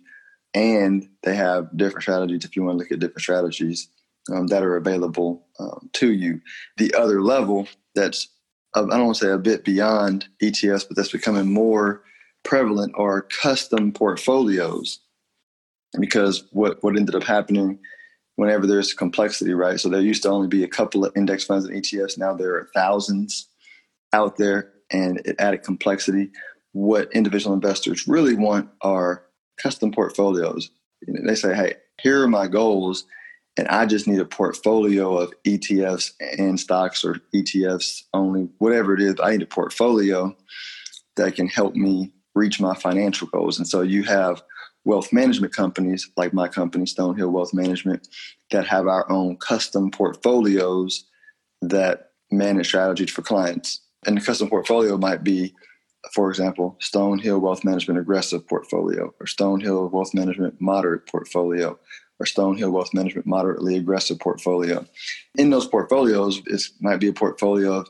And 0.55 1.09
they 1.23 1.35
have 1.35 1.77
different 1.77 2.03
strategies 2.03 2.45
if 2.45 2.57
you 2.57 2.65
want 2.65 2.79
to 2.79 2.83
look 2.83 2.93
at 2.93 3.01
different 3.01 3.21
strategies 3.21 3.89
um, 4.33 4.47
that 4.49 4.63
are 4.63 4.77
available 4.77 5.47
um, 5.59 5.91
to 5.95 6.13
you. 6.13 6.41
The 6.77 6.95
other 6.95 7.23
level 7.23 7.69
that's, 7.95 8.29
I 8.75 8.81
don't 8.81 9.07
want 9.07 9.17
to 9.17 9.25
say 9.25 9.33
a 9.33 9.39
bit 9.39 9.65
beyond 9.65 10.27
ETFs, 10.43 10.87
but 10.87 10.97
that's 10.97 11.13
becoming 11.13 11.53
more 11.53 12.03
prevalent 12.45 12.93
are 12.97 13.23
custom 13.23 13.93
portfolios. 13.93 15.01
Because 15.99 16.45
what, 16.53 16.83
what 16.83 16.97
ended 16.97 17.15
up 17.15 17.25
happening 17.25 17.79
whenever 18.37 18.67
there's 18.67 18.95
complexity, 18.95 19.55
right? 19.55 19.81
So 19.81 19.89
there 19.89 20.01
used 20.01 20.23
to 20.23 20.31
only 20.31 20.49
be 20.49 20.63
a 20.63 20.69
couple 20.69 21.05
of 21.05 21.13
index 21.17 21.45
funds 21.45 21.65
and 21.65 21.75
ETFs. 21.75 22.19
Now 22.19 22.35
there 22.35 22.55
are 22.55 22.69
thousands 22.75 23.49
out 24.13 24.37
there, 24.37 24.73
and 24.91 25.21
it 25.25 25.37
added 25.39 25.63
complexity. 25.63 26.31
What 26.73 27.13
individual 27.13 27.55
investors 27.55 28.07
really 28.07 28.35
want 28.35 28.69
are 28.83 29.25
custom 29.61 29.91
portfolios. 29.91 30.71
They 31.07 31.35
say, 31.35 31.55
"Hey, 31.55 31.75
here 32.01 32.23
are 32.23 32.29
my 32.29 32.47
goals, 32.47 33.05
and 33.59 33.69
I 33.69 33.85
just 33.85 34.07
need 34.07 34.21
a 34.21 34.25
portfolio 34.25 35.19
of 35.19 35.35
ETFs 35.45 36.13
and 36.39 36.59
stocks, 36.59 37.05
or 37.05 37.17
ETFs 37.35 38.05
only, 38.15 38.49
whatever 38.59 38.95
it 38.95 39.03
is. 39.03 39.17
I 39.23 39.33
need 39.33 39.43
a 39.43 39.47
portfolio 39.47 40.35
that 41.17 41.35
can 41.35 41.49
help 41.49 41.75
me 41.75 42.13
reach 42.35 42.61
my 42.61 42.75
financial 42.75 43.27
goals." 43.27 43.59
And 43.59 43.67
so 43.67 43.83
you 43.83 44.05
have 44.05 44.43
wealth 44.85 45.13
management 45.13 45.55
companies 45.55 46.09
like 46.17 46.33
my 46.33 46.49
company, 46.49 46.85
Stonehill 46.85 47.33
Wealth 47.33 47.53
Management, 47.53 48.09
that 48.51 48.67
have 48.67 48.87
our 48.87 49.11
own 49.11 49.37
custom 49.37 49.91
portfolios 49.91 51.05
that 51.61 52.13
manage 52.31 52.69
strategies 52.69 53.11
for 53.11 53.23
clients. 53.23 53.81
And 54.07 54.17
the 54.17 54.21
custom 54.25 54.49
portfolio 54.49 54.97
might 54.97 55.25
be, 55.25 55.53
for 56.15 56.31
example, 56.31 56.79
Stonehill 56.81 57.41
Wealth 57.41 57.65
Management 57.65 57.99
Aggressive 57.99 58.47
Portfolio, 58.47 59.13
or 59.19 59.27
Stonehill 59.27 59.91
Wealth 59.91 60.15
Management 60.15 60.61
Moderate 60.61 61.07
Portfolio, 61.07 61.77
or 62.21 62.27
Stonehill 62.27 62.73
Wealth 62.73 62.95
Management 62.95 63.27
Moderately 63.27 63.77
Aggressive 63.77 64.19
Portfolio. 64.19 64.85
In 65.37 65.51
those 65.51 65.67
portfolios, 65.67 66.43
it 66.47 66.63
might 66.81 67.01
be 67.01 67.09
a 67.09 67.13
portfolio 67.13 67.75
of 67.75 67.89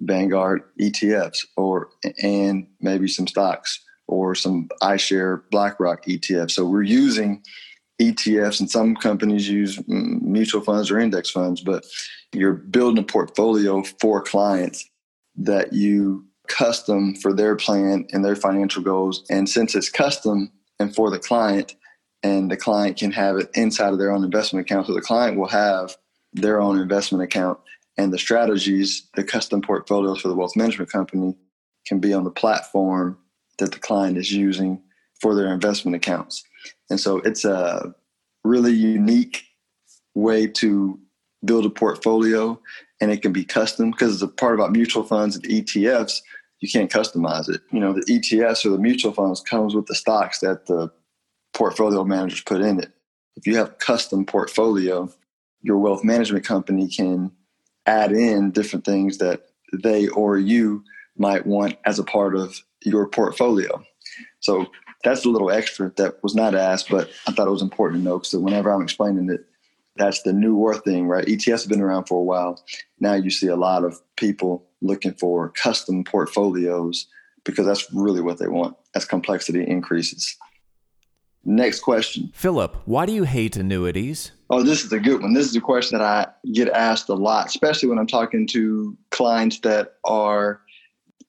Vanguard 0.00 0.62
ETFs 0.80 1.44
or 1.56 1.88
and 2.22 2.66
maybe 2.80 3.08
some 3.08 3.26
stocks 3.26 3.80
or 4.06 4.34
some 4.34 4.68
iShare 4.82 5.42
BlackRock 5.50 6.04
ETF. 6.06 6.50
So 6.50 6.64
we're 6.64 6.82
using 6.82 7.42
ETFs, 8.00 8.60
and 8.60 8.70
some 8.70 8.94
companies 8.94 9.48
use 9.48 9.76
mm, 9.78 10.22
mutual 10.22 10.60
funds 10.60 10.90
or 10.90 10.98
index 10.98 11.30
funds, 11.30 11.60
but 11.60 11.84
you're 12.32 12.54
building 12.54 13.02
a 13.02 13.06
portfolio 13.06 13.82
for 14.00 14.22
clients 14.22 14.88
that 15.36 15.72
you 15.72 16.24
custom 16.46 17.14
for 17.16 17.32
their 17.32 17.56
plan 17.56 18.06
and 18.12 18.24
their 18.24 18.36
financial 18.36 18.82
goals. 18.82 19.24
And 19.30 19.48
since 19.48 19.74
it's 19.74 19.90
custom 19.90 20.50
and 20.78 20.94
for 20.94 21.10
the 21.10 21.18
client, 21.18 21.74
and 22.28 22.50
the 22.50 22.56
client 22.56 22.98
can 22.98 23.12
have 23.12 23.36
it 23.36 23.50
inside 23.54 23.92
of 23.92 23.98
their 23.98 24.12
own 24.12 24.24
investment 24.24 24.66
account, 24.66 24.86
so 24.86 24.94
the 24.94 25.00
client 25.00 25.38
will 25.38 25.48
have 25.48 25.96
their 26.32 26.60
own 26.60 26.78
investment 26.78 27.24
account, 27.24 27.58
and 27.96 28.12
the 28.12 28.18
strategies, 28.18 29.08
the 29.14 29.24
custom 29.24 29.62
portfolios 29.62 30.20
for 30.20 30.28
the 30.28 30.34
wealth 30.34 30.56
management 30.56 30.90
company 30.90 31.34
can 31.86 32.00
be 32.00 32.12
on 32.12 32.24
the 32.24 32.30
platform 32.30 33.18
that 33.58 33.72
the 33.72 33.78
client 33.78 34.18
is 34.18 34.30
using 34.30 34.80
for 35.20 35.34
their 35.34 35.52
investment 35.52 35.96
accounts. 35.96 36.44
And 36.90 37.00
so 37.00 37.18
it's 37.18 37.44
a 37.44 37.94
really 38.44 38.72
unique 38.72 39.44
way 40.14 40.46
to 40.46 40.98
build 41.44 41.64
a 41.64 41.70
portfolio 41.70 42.60
and 43.00 43.10
it 43.10 43.22
can 43.22 43.32
be 43.32 43.44
custom 43.44 43.90
because 43.90 44.20
the 44.20 44.28
part 44.28 44.54
about 44.54 44.72
mutual 44.72 45.04
funds 45.04 45.36
and 45.36 45.44
ETFs, 45.44 46.20
you 46.60 46.68
can't 46.68 46.90
customize 46.90 47.48
it. 47.48 47.60
You 47.72 47.80
know, 47.80 47.92
the 47.92 48.02
ETFs 48.02 48.66
or 48.66 48.70
the 48.70 48.78
mutual 48.78 49.12
funds 49.12 49.40
comes 49.40 49.74
with 49.74 49.86
the 49.86 49.94
stocks 49.94 50.40
that 50.40 50.66
the 50.66 50.90
portfolio 51.58 52.04
managers 52.04 52.40
put 52.42 52.60
in 52.60 52.78
it. 52.78 52.92
If 53.36 53.44
you 53.44 53.56
have 53.56 53.78
custom 53.78 54.24
portfolio, 54.24 55.12
your 55.60 55.78
wealth 55.78 56.04
management 56.04 56.44
company 56.44 56.88
can 56.88 57.32
add 57.84 58.12
in 58.12 58.52
different 58.52 58.84
things 58.84 59.18
that 59.18 59.42
they 59.72 60.06
or 60.08 60.38
you 60.38 60.84
might 61.16 61.46
want 61.46 61.76
as 61.84 61.98
a 61.98 62.04
part 62.04 62.36
of 62.36 62.62
your 62.84 63.08
portfolio. 63.08 63.82
So 64.38 64.66
that's 65.02 65.24
a 65.24 65.28
little 65.28 65.50
extra 65.50 65.92
that 65.96 66.22
was 66.22 66.36
not 66.36 66.54
asked, 66.54 66.90
but 66.90 67.10
I 67.26 67.32
thought 67.32 67.48
it 67.48 67.50
was 67.52 67.62
important 67.62 68.00
to 68.00 68.08
know 68.08 68.18
because 68.18 68.36
whenever 68.36 68.70
I'm 68.70 68.82
explaining 68.82 69.28
it, 69.28 69.44
that's 69.96 70.22
the 70.22 70.32
new 70.32 70.50
newer 70.50 70.74
thing, 70.74 71.08
right? 71.08 71.26
ETFs 71.26 71.62
have 71.62 71.68
been 71.68 71.80
around 71.80 72.04
for 72.04 72.20
a 72.20 72.24
while. 72.24 72.62
Now 73.00 73.14
you 73.14 73.30
see 73.30 73.48
a 73.48 73.56
lot 73.56 73.82
of 73.82 74.00
people 74.16 74.64
looking 74.80 75.14
for 75.14 75.48
custom 75.48 76.04
portfolios 76.04 77.08
because 77.44 77.66
that's 77.66 77.92
really 77.92 78.20
what 78.20 78.38
they 78.38 78.46
want 78.46 78.76
as 78.94 79.04
complexity 79.04 79.66
increases. 79.66 80.36
Next 81.44 81.80
question. 81.80 82.30
Philip, 82.34 82.76
why 82.84 83.06
do 83.06 83.12
you 83.12 83.24
hate 83.24 83.56
annuities? 83.56 84.32
Oh, 84.50 84.62
this 84.62 84.84
is 84.84 84.92
a 84.92 84.98
good 84.98 85.22
one. 85.22 85.34
This 85.34 85.46
is 85.46 85.56
a 85.56 85.60
question 85.60 85.98
that 85.98 86.04
I 86.04 86.50
get 86.52 86.68
asked 86.70 87.08
a 87.08 87.14
lot, 87.14 87.46
especially 87.46 87.88
when 87.88 87.98
I'm 87.98 88.06
talking 88.06 88.46
to 88.48 88.96
clients 89.10 89.60
that 89.60 89.94
are 90.04 90.60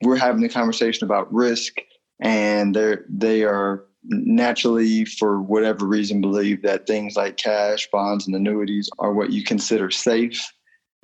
we're 0.02 0.18
having 0.18 0.44
a 0.44 0.50
conversation 0.50 1.06
about 1.06 1.34
risk 1.34 1.74
and 2.20 2.76
they're 2.76 3.06
they 3.10 3.44
are 3.44 3.86
naturally 4.04 5.06
for 5.06 5.42
whatever 5.42 5.86
reason 5.86 6.22
believe 6.22 6.62
that 6.62 6.88
things 6.88 7.16
like 7.16 7.38
cash 7.38 7.88
bonds 7.92 8.28
and 8.28 8.36
annuities 8.36 8.90
are 9.00 9.14
what 9.14 9.32
you 9.32 9.44
consider 9.44 9.92
safe 9.92 10.52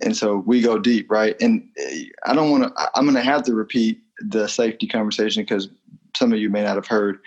and 0.01 0.15
so 0.15 0.37
we 0.37 0.61
go 0.61 0.79
deep 0.79 1.11
right 1.11 1.35
and 1.41 1.67
eh, 1.77 2.05
i 2.25 2.33
don't 2.33 2.51
want 2.51 2.63
to 2.63 2.89
i'm 2.95 3.03
going 3.03 3.15
to 3.15 3.21
have 3.21 3.43
to 3.43 3.53
repeat 3.53 3.99
the 4.29 4.47
safety 4.47 4.87
conversation 4.87 5.43
because 5.43 5.67
some 6.15 6.31
of 6.31 6.39
you 6.39 6.49
may 6.49 6.63
not 6.63 6.75
have 6.75 6.87
heard 6.87 7.19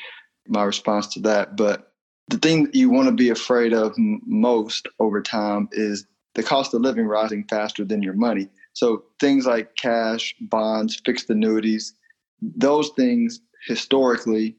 my 0.48 0.64
response 0.64 1.06
to 1.06 1.20
that 1.20 1.56
but 1.56 1.92
the 2.28 2.38
thing 2.38 2.64
that 2.64 2.74
you 2.74 2.90
want 2.90 3.08
to 3.08 3.14
be 3.14 3.30
afraid 3.30 3.72
of 3.72 3.94
most 3.96 4.86
over 4.98 5.22
time 5.22 5.68
is 5.72 6.06
the 6.34 6.42
cost 6.42 6.74
of 6.74 6.82
living 6.82 7.06
rising 7.06 7.44
faster 7.48 7.84
than 7.84 8.02
your 8.02 8.14
money 8.14 8.48
so 8.78 9.02
things 9.18 9.44
like 9.44 9.74
cash, 9.74 10.36
bonds, 10.40 11.02
fixed 11.04 11.28
annuities, 11.28 11.94
those 12.40 12.90
things 12.90 13.40
historically 13.66 14.56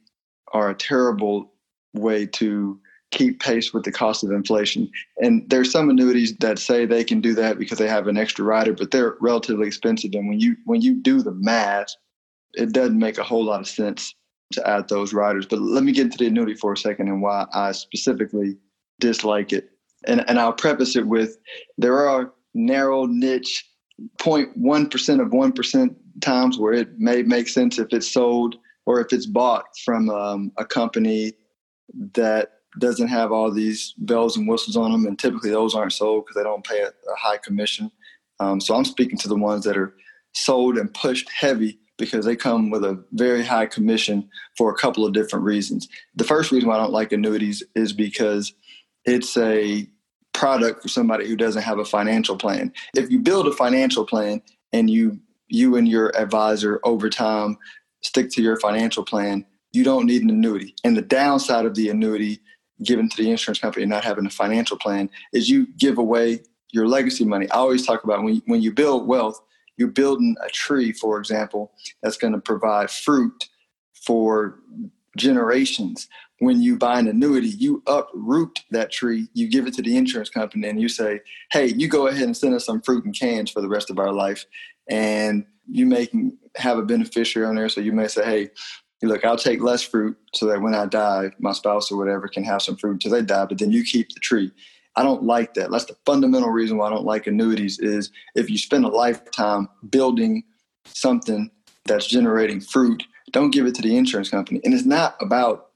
are 0.52 0.70
a 0.70 0.76
terrible 0.76 1.54
way 1.94 2.26
to 2.26 2.78
keep 3.12 3.40
pace 3.40 3.74
with 3.74 3.86
the 3.86 3.94
cost 3.94 4.26
of 4.26 4.32
inflation. 4.32 4.92
And 5.22 5.50
there's 5.50 5.72
some 5.72 5.90
annuities 5.90 6.36
that 6.40 6.60
say 6.60 6.86
they 6.86 7.06
can 7.06 7.22
do 7.22 7.34
that 7.36 7.58
because 7.58 7.78
they 7.78 7.88
have 7.88 8.08
an 8.08 8.18
extra 8.18 8.44
rider, 8.44 8.74
but 8.74 8.92
they're 8.92 9.16
relatively 9.22 9.68
expensive. 9.68 10.12
And 10.14 10.28
when 10.28 10.42
you 10.42 10.58
when 10.66 10.82
you 10.82 10.96
do 10.96 11.22
the 11.22 11.32
math, 11.32 11.96
it 12.56 12.74
doesn't 12.74 13.00
make 13.00 13.20
a 13.20 13.24
whole 13.24 13.46
lot 13.46 13.62
of 13.62 13.70
sense 13.70 14.14
to 14.54 14.68
add 14.68 14.88
those 14.90 15.14
riders. 15.14 15.46
But 15.46 15.62
let 15.62 15.84
me 15.84 15.92
get 15.92 16.06
into 16.06 16.18
the 16.18 16.28
annuity 16.28 16.56
for 16.56 16.74
a 16.74 16.78
second 16.78 17.08
and 17.08 17.22
why 17.22 17.46
I 17.54 17.72
specifically 17.72 18.58
dislike 19.00 19.54
it. 19.54 19.70
And 20.08 20.28
and 20.30 20.40
I'll 20.40 20.54
preface 20.54 20.96
it 20.96 21.08
with 21.08 21.38
there 21.78 22.08
are 22.08 22.34
narrow 22.54 23.06
niche 23.06 23.66
0.1% 24.20 25.22
of 25.22 25.28
1% 25.30 25.96
times 26.22 26.58
where 26.58 26.74
it 26.74 27.00
may 27.00 27.22
make 27.22 27.48
sense 27.48 27.80
if 27.80 27.88
it's 27.92 28.10
sold 28.10 28.56
or 28.86 29.02
if 29.02 29.12
it's 29.12 29.26
bought 29.26 29.66
from 29.84 30.10
um, 30.10 30.52
a 30.58 30.66
company 30.66 31.34
that 32.14 32.54
doesn't 32.80 33.08
have 33.08 33.32
all 33.32 33.52
these 33.52 33.94
bells 33.98 34.38
and 34.38 34.48
whistles 34.48 34.78
on 34.78 34.92
them. 34.92 35.06
And 35.06 35.18
typically 35.18 35.50
those 35.50 35.76
aren't 35.76 35.94
sold 35.94 36.26
because 36.26 36.36
they 36.36 36.44
don't 36.44 36.66
pay 36.66 36.82
a, 36.82 36.88
a 36.88 37.16
high 37.18 37.38
commission. 37.38 37.92
Um, 38.40 38.62
so 38.62 38.76
I'm 38.76 38.86
speaking 38.86 39.18
to 39.20 39.28
the 39.28 39.36
ones 39.36 39.66
that 39.66 39.78
are 39.78 39.94
sold 40.34 40.78
and 40.78 40.94
pushed 40.94 41.30
heavy 41.30 41.80
because 42.00 42.26
they 42.26 42.36
come 42.36 42.72
with 42.72 42.84
a 42.84 43.04
very 43.12 43.46
high 43.46 43.68
commission 43.68 44.28
for 44.58 44.72
a 44.72 44.76
couple 44.76 45.06
of 45.06 45.14
different 45.14 45.46
reasons. 45.46 45.88
The 46.16 46.24
first 46.24 46.52
reason 46.52 46.68
why 46.68 46.76
I 46.76 46.80
don't 46.80 46.92
like 46.92 47.12
annuities 47.12 47.62
is 47.76 47.94
because 47.94 48.54
it's 49.06 49.38
a 49.38 49.88
product 50.34 50.82
for 50.82 50.88
somebody 50.88 51.28
who 51.28 51.36
doesn't 51.36 51.62
have 51.62 51.78
a 51.78 51.86
financial 51.86 52.38
plan. 52.38 52.74
If 52.96 53.12
you 53.12 53.20
build 53.20 53.48
a 53.48 53.52
financial 53.52 54.06
plan 54.06 54.42
and 54.74 54.90
you 54.90 55.20
you 55.48 55.76
and 55.76 55.88
your 55.88 56.16
advisor 56.16 56.80
over 56.84 57.10
time 57.10 57.58
stick 58.02 58.30
to 58.32 58.42
your 58.42 58.58
financial 58.60 59.04
plan, 59.04 59.46
you 59.74 59.84
don't 59.84 60.06
need 60.06 60.22
an 60.22 60.30
annuity. 60.30 60.76
And 60.84 60.96
the 60.96 61.02
downside 61.02 61.66
of 61.66 61.76
the 61.76 61.90
annuity 61.90 62.40
given 62.84 63.10
to 63.10 63.18
the 63.22 63.30
insurance 63.30 63.60
company 63.60 63.86
not 63.86 64.06
having 64.06 64.26
a 64.26 64.30
financial 64.30 64.78
plan 64.78 65.10
is 65.34 65.50
you 65.50 65.68
give 65.78 65.98
away 65.98 66.40
your 66.72 66.88
legacy 66.88 67.26
money. 67.26 67.50
I 67.52 67.56
always 67.56 67.86
talk 67.86 68.04
about 68.04 68.24
when 68.24 68.36
you, 68.36 68.42
when 68.46 68.62
you 68.62 68.72
build 68.72 69.08
wealth, 69.08 69.42
you're 69.80 69.88
building 69.88 70.36
a 70.46 70.50
tree, 70.50 70.92
for 70.92 71.18
example, 71.18 71.72
that's 72.04 72.18
going 72.18 72.34
to 72.34 72.40
provide 72.40 72.92
fruit 72.92 73.48
for 73.94 74.60
generations. 75.18 76.10
When 76.40 76.62
you 76.62 76.78
buy 76.78 77.00
an 77.00 77.08
annuity, 77.08 77.48
you 77.48 77.82
uproot 77.88 78.60
that 78.72 78.92
tree, 78.92 79.30
you 79.34 79.48
give 79.48 79.68
it 79.68 79.74
to 79.76 79.82
the 79.82 79.96
insurance 79.96 80.30
company, 80.30 80.68
and 80.68 80.82
you 80.82 80.90
say, 80.90 81.22
Hey, 81.52 81.68
you 81.68 81.88
go 81.88 82.08
ahead 82.08 82.24
and 82.24 82.36
send 82.36 82.54
us 82.54 82.66
some 82.66 82.82
fruit 82.82 83.06
and 83.06 83.18
cans 83.18 83.50
for 83.50 83.62
the 83.62 83.70
rest 83.70 83.90
of 83.90 84.00
our 84.00 84.12
life. 84.12 84.46
And 84.90 85.46
you 85.66 85.86
may 85.86 86.10
have 86.58 86.78
a 86.78 86.84
beneficiary 86.84 87.48
on 87.48 87.56
there. 87.56 87.70
So 87.70 87.80
you 87.80 87.94
may 87.94 88.08
say, 88.08 88.26
Hey, 88.26 88.50
look, 89.02 89.24
I'll 89.24 89.38
take 89.38 89.62
less 89.62 89.82
fruit 89.82 90.18
so 90.34 90.46
that 90.48 90.62
when 90.62 90.76
I 90.76 90.88
die, 90.88 91.32
my 91.40 91.54
spouse 91.54 91.90
or 91.90 91.98
whatever 91.98 92.28
can 92.28 92.44
have 92.44 92.62
some 92.62 92.76
fruit 92.76 92.94
until 92.94 93.12
they 93.12 93.22
die, 93.22 93.46
but 93.46 93.60
then 93.60 93.72
you 93.72 93.84
keep 93.84 94.10
the 94.10 94.20
tree. 94.20 94.52
I 94.96 95.04
don't 95.04 95.24
like 95.24 95.54
that. 95.54 95.72
That's 95.72 95.86
the 95.86 95.96
fundamental 96.06 96.50
reason 96.50 96.78
why 96.78 96.88
I 96.88 96.90
don't 96.90 97.06
like 97.06 97.28
annuities 97.28 97.80
is 97.80 98.12
if 98.36 98.50
you 98.50 98.58
spend 98.58 98.86
a 98.86 98.90
lifetime 98.90 99.70
building 99.90 100.44
something 100.86 101.52
that's 101.86 102.08
generating 102.08 102.60
fruit, 102.60 103.04
don't 103.32 103.52
give 103.52 103.66
it 103.66 103.76
to 103.76 103.82
the 103.82 103.96
insurance 103.96 104.30
company. 104.30 104.60
And 104.64 104.74
it's 104.74 104.86
not 104.86 105.16
about 105.22 105.68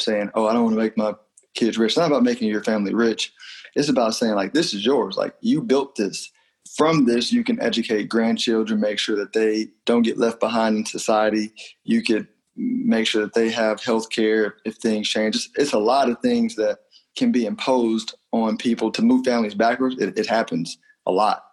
saying, 0.00 0.30
oh, 0.34 0.46
I 0.46 0.52
don't 0.52 0.64
want 0.64 0.74
to 0.74 0.82
make 0.82 0.96
my 0.96 1.14
kids 1.54 1.78
rich. 1.78 1.90
It's 1.90 1.98
not 1.98 2.10
about 2.10 2.22
making 2.22 2.48
your 2.48 2.62
family 2.62 2.94
rich. 2.94 3.32
It's 3.74 3.88
about 3.88 4.14
saying, 4.14 4.34
like, 4.34 4.52
this 4.54 4.74
is 4.74 4.84
yours. 4.84 5.16
Like, 5.16 5.34
you 5.40 5.62
built 5.62 5.96
this. 5.96 6.30
From 6.76 7.06
this, 7.06 7.32
you 7.32 7.44
can 7.44 7.60
educate 7.60 8.08
grandchildren, 8.08 8.80
make 8.80 8.98
sure 8.98 9.16
that 9.16 9.32
they 9.32 9.68
don't 9.86 10.02
get 10.02 10.18
left 10.18 10.40
behind 10.40 10.76
in 10.76 10.84
society. 10.84 11.52
You 11.84 12.02
could 12.02 12.28
make 12.56 13.06
sure 13.06 13.22
that 13.22 13.34
they 13.34 13.50
have 13.50 13.82
health 13.82 14.10
care 14.10 14.56
if 14.64 14.76
things 14.76 15.08
change. 15.08 15.36
It's, 15.36 15.48
it's, 15.54 15.72
a 15.72 15.78
lot 15.78 16.10
of 16.10 16.18
things 16.20 16.56
that 16.56 16.80
can 17.16 17.32
be 17.32 17.46
imposed 17.46 18.14
on 18.32 18.56
people 18.56 18.90
to 18.92 19.02
move 19.02 19.24
families 19.24 19.54
backwards. 19.54 19.96
It, 19.98 20.18
it 20.18 20.26
happens 20.26 20.78
a 21.06 21.12
lot. 21.12 21.44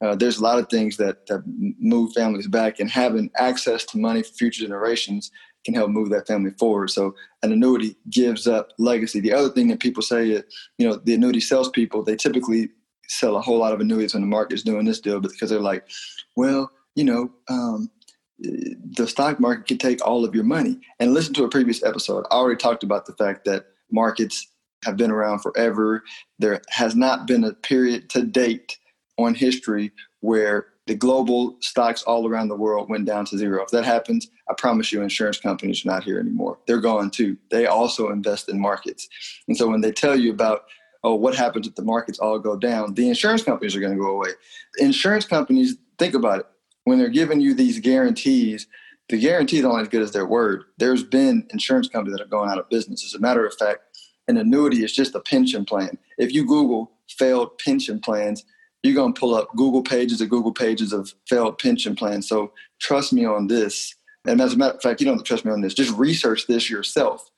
Uh, 0.00 0.14
there's 0.14 0.38
a 0.38 0.42
lot 0.42 0.58
of 0.58 0.68
things 0.68 0.96
that, 0.96 1.26
that 1.26 1.42
move 1.80 2.12
families 2.12 2.46
back, 2.46 2.78
and 2.78 2.90
having 2.90 3.30
access 3.36 3.84
to 3.86 3.98
money 3.98 4.22
for 4.22 4.32
future 4.34 4.62
generations 4.62 5.30
can 5.64 5.74
help 5.74 5.90
move 5.90 6.08
that 6.10 6.26
family 6.26 6.52
forward. 6.52 6.88
So 6.88 7.14
an 7.42 7.52
annuity 7.52 7.96
gives 8.10 8.46
up 8.46 8.72
legacy. 8.78 9.20
The 9.20 9.32
other 9.32 9.48
thing 9.48 9.68
that 9.68 9.80
people 9.80 10.02
say 10.02 10.30
is, 10.30 10.44
you 10.78 10.88
know, 10.88 10.96
the 10.96 11.14
annuity 11.14 11.40
salespeople, 11.40 12.04
they 12.04 12.14
typically 12.14 12.70
sell 13.08 13.36
a 13.36 13.40
whole 13.40 13.58
lot 13.58 13.72
of 13.72 13.80
annuities 13.80 14.14
when 14.14 14.22
the 14.22 14.28
market's 14.28 14.62
doing 14.62 14.84
this 14.84 15.00
deal 15.00 15.20
because 15.20 15.50
they're 15.50 15.60
like, 15.60 15.88
well, 16.36 16.70
you 16.94 17.04
know, 17.04 17.30
um, 17.48 17.90
the 18.38 19.06
stock 19.06 19.40
market 19.40 19.66
can 19.66 19.78
take 19.78 20.06
all 20.06 20.24
of 20.24 20.34
your 20.34 20.44
money. 20.44 20.78
And 21.00 21.12
listen 21.12 21.34
to 21.34 21.44
a 21.44 21.48
previous 21.48 21.82
episode. 21.82 22.24
I 22.30 22.36
already 22.36 22.58
talked 22.58 22.84
about 22.84 23.06
the 23.06 23.14
fact 23.14 23.44
that 23.46 23.66
markets 23.90 24.46
have 24.84 24.96
been 24.96 25.10
around 25.10 25.40
forever. 25.40 26.02
There 26.38 26.62
has 26.70 26.94
not 26.94 27.26
been 27.26 27.44
a 27.44 27.52
period 27.52 28.10
to 28.10 28.22
date 28.22 28.78
on 29.18 29.34
history 29.34 29.92
where 30.20 30.66
the 30.86 30.94
global 30.94 31.56
stocks 31.60 32.02
all 32.04 32.26
around 32.26 32.48
the 32.48 32.56
world 32.56 32.88
went 32.88 33.04
down 33.04 33.26
to 33.26 33.36
zero. 33.36 33.62
If 33.62 33.70
that 33.70 33.84
happens, 33.84 34.28
I 34.48 34.54
promise 34.54 34.90
you, 34.90 35.02
insurance 35.02 35.38
companies 35.38 35.84
are 35.84 35.88
not 35.88 36.04
here 36.04 36.18
anymore. 36.18 36.58
They're 36.66 36.80
gone 36.80 37.10
too. 37.10 37.36
They 37.50 37.66
also 37.66 38.10
invest 38.10 38.48
in 38.48 38.58
markets. 38.58 39.08
And 39.48 39.56
so 39.56 39.68
when 39.68 39.82
they 39.82 39.92
tell 39.92 40.18
you 40.18 40.32
about, 40.32 40.62
oh, 41.04 41.14
what 41.14 41.34
happens 41.34 41.66
if 41.66 41.74
the 41.74 41.82
markets 41.82 42.18
all 42.18 42.38
go 42.38 42.56
down, 42.56 42.94
the 42.94 43.08
insurance 43.08 43.42
companies 43.42 43.76
are 43.76 43.80
going 43.80 43.92
to 43.92 43.98
go 43.98 44.10
away. 44.10 44.30
Insurance 44.78 45.26
companies, 45.26 45.76
think 45.98 46.14
about 46.14 46.40
it 46.40 46.46
when 46.88 46.98
they're 46.98 47.08
giving 47.08 47.40
you 47.40 47.54
these 47.54 47.80
guarantees, 47.80 48.66
the 49.08 49.18
guarantee 49.18 49.58
is 49.58 49.64
only 49.64 49.82
as 49.82 49.88
good 49.88 50.02
as 50.02 50.12
their 50.12 50.26
word. 50.26 50.64
There's 50.78 51.02
been 51.02 51.46
insurance 51.50 51.88
companies 51.88 52.16
that 52.16 52.24
are 52.24 52.28
going 52.28 52.50
out 52.50 52.58
of 52.58 52.68
business. 52.70 53.04
As 53.04 53.14
a 53.14 53.20
matter 53.20 53.46
of 53.46 53.54
fact, 53.54 53.80
an 54.28 54.36
annuity 54.36 54.84
is 54.84 54.94
just 54.94 55.14
a 55.14 55.20
pension 55.20 55.64
plan. 55.64 55.98
If 56.18 56.32
you 56.32 56.46
Google 56.46 56.92
failed 57.08 57.58
pension 57.58 57.98
plans, 57.98 58.44
you're 58.82 58.94
going 58.94 59.14
to 59.14 59.18
pull 59.18 59.34
up 59.34 59.54
Google 59.56 59.82
pages 59.82 60.20
of 60.20 60.28
Google 60.28 60.52
pages 60.52 60.92
of 60.92 61.12
failed 61.28 61.58
pension 61.58 61.96
plans. 61.96 62.28
So 62.28 62.52
trust 62.80 63.12
me 63.12 63.24
on 63.24 63.48
this. 63.48 63.94
And 64.26 64.40
as 64.40 64.52
a 64.52 64.56
matter 64.56 64.74
of 64.74 64.82
fact, 64.82 65.00
you 65.00 65.06
don't 65.06 65.24
trust 65.24 65.44
me 65.44 65.50
on 65.50 65.62
this. 65.62 65.74
Just 65.74 65.96
research 65.96 66.46
this 66.46 66.70
yourself. 66.70 67.28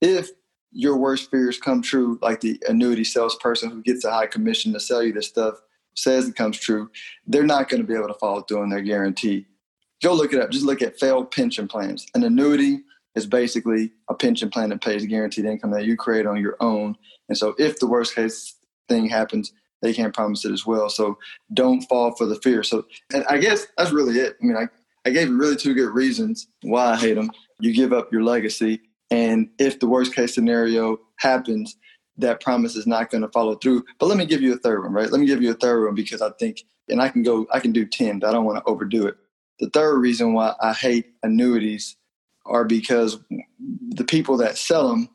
If 0.00 0.30
your 0.72 0.96
worst 0.96 1.30
fears 1.30 1.58
come 1.58 1.82
true, 1.82 2.18
like 2.22 2.40
the 2.40 2.62
annuity 2.68 3.04
salesperson 3.04 3.70
who 3.70 3.82
gets 3.82 4.04
a 4.04 4.10
high 4.10 4.26
commission 4.26 4.72
to 4.72 4.80
sell 4.80 5.02
you 5.02 5.12
this 5.12 5.26
stuff, 5.26 5.60
says 5.94 6.28
it 6.28 6.36
comes 6.36 6.58
true, 6.58 6.90
they're 7.26 7.42
not 7.42 7.68
going 7.68 7.80
to 7.80 7.86
be 7.86 7.94
able 7.94 8.08
to 8.08 8.14
follow 8.14 8.42
through 8.42 8.62
on 8.62 8.68
their 8.68 8.82
guarantee. 8.82 9.46
Go 10.02 10.12
look 10.12 10.32
it 10.32 10.40
up. 10.40 10.50
Just 10.50 10.66
look 10.66 10.82
at 10.82 10.98
failed 11.00 11.30
pension 11.30 11.66
plans. 11.66 12.06
An 12.14 12.22
annuity 12.22 12.82
is 13.16 13.26
basically 13.26 13.90
a 14.08 14.14
pension 14.14 14.50
plan 14.50 14.68
that 14.68 14.82
pays 14.82 15.04
guaranteed 15.06 15.46
income 15.46 15.72
that 15.72 15.86
you 15.86 15.96
create 15.96 16.26
on 16.26 16.40
your 16.40 16.56
own. 16.60 16.94
And 17.28 17.36
so 17.36 17.54
if 17.58 17.80
the 17.80 17.86
worst 17.86 18.14
case 18.14 18.54
thing 18.88 19.08
happens, 19.08 19.52
they 19.82 19.92
can't 19.92 20.14
promise 20.14 20.44
it 20.44 20.52
as 20.52 20.66
well. 20.66 20.88
So 20.88 21.18
don't 21.52 21.82
fall 21.82 22.14
for 22.14 22.26
the 22.26 22.36
fear. 22.36 22.62
So 22.62 22.84
and 23.12 23.24
I 23.28 23.38
guess 23.38 23.66
that's 23.76 23.90
really 23.90 24.18
it. 24.18 24.36
I 24.40 24.44
mean, 24.44 24.56
I, 24.56 24.68
I 25.06 25.10
gave 25.10 25.28
you 25.28 25.38
really 25.38 25.56
two 25.56 25.74
good 25.74 25.92
reasons 25.94 26.46
why 26.62 26.92
I 26.92 26.96
hate 26.96 27.14
them. 27.14 27.30
You 27.58 27.74
give 27.74 27.92
up 27.92 28.12
your 28.12 28.22
legacy. 28.22 28.80
And 29.10 29.48
if 29.58 29.80
the 29.80 29.88
worst 29.88 30.14
case 30.14 30.34
scenario 30.34 30.98
happens, 31.18 31.76
that 32.18 32.40
promise 32.40 32.76
is 32.76 32.86
not 32.86 33.10
going 33.10 33.22
to 33.22 33.28
follow 33.28 33.54
through. 33.54 33.84
But 33.98 34.06
let 34.06 34.18
me 34.18 34.26
give 34.26 34.42
you 34.42 34.54
a 34.54 34.58
third 34.58 34.82
one, 34.82 34.92
right? 34.92 35.10
Let 35.10 35.20
me 35.20 35.26
give 35.26 35.42
you 35.42 35.50
a 35.50 35.54
third 35.54 35.84
one 35.84 35.94
because 35.94 36.22
I 36.22 36.30
think, 36.38 36.64
and 36.88 37.00
I 37.00 37.08
can 37.08 37.22
go, 37.22 37.46
I 37.52 37.60
can 37.60 37.72
do 37.72 37.84
10, 37.86 38.18
but 38.18 38.28
I 38.28 38.32
don't 38.32 38.44
want 38.44 38.58
to 38.58 38.70
overdo 38.70 39.06
it. 39.06 39.16
The 39.58 39.70
third 39.70 39.98
reason 39.98 40.34
why 40.34 40.54
I 40.60 40.72
hate 40.72 41.06
annuities 41.22 41.96
are 42.46 42.64
because 42.64 43.18
the 43.90 44.04
people 44.04 44.36
that 44.38 44.58
sell 44.58 44.88
them 44.88 45.08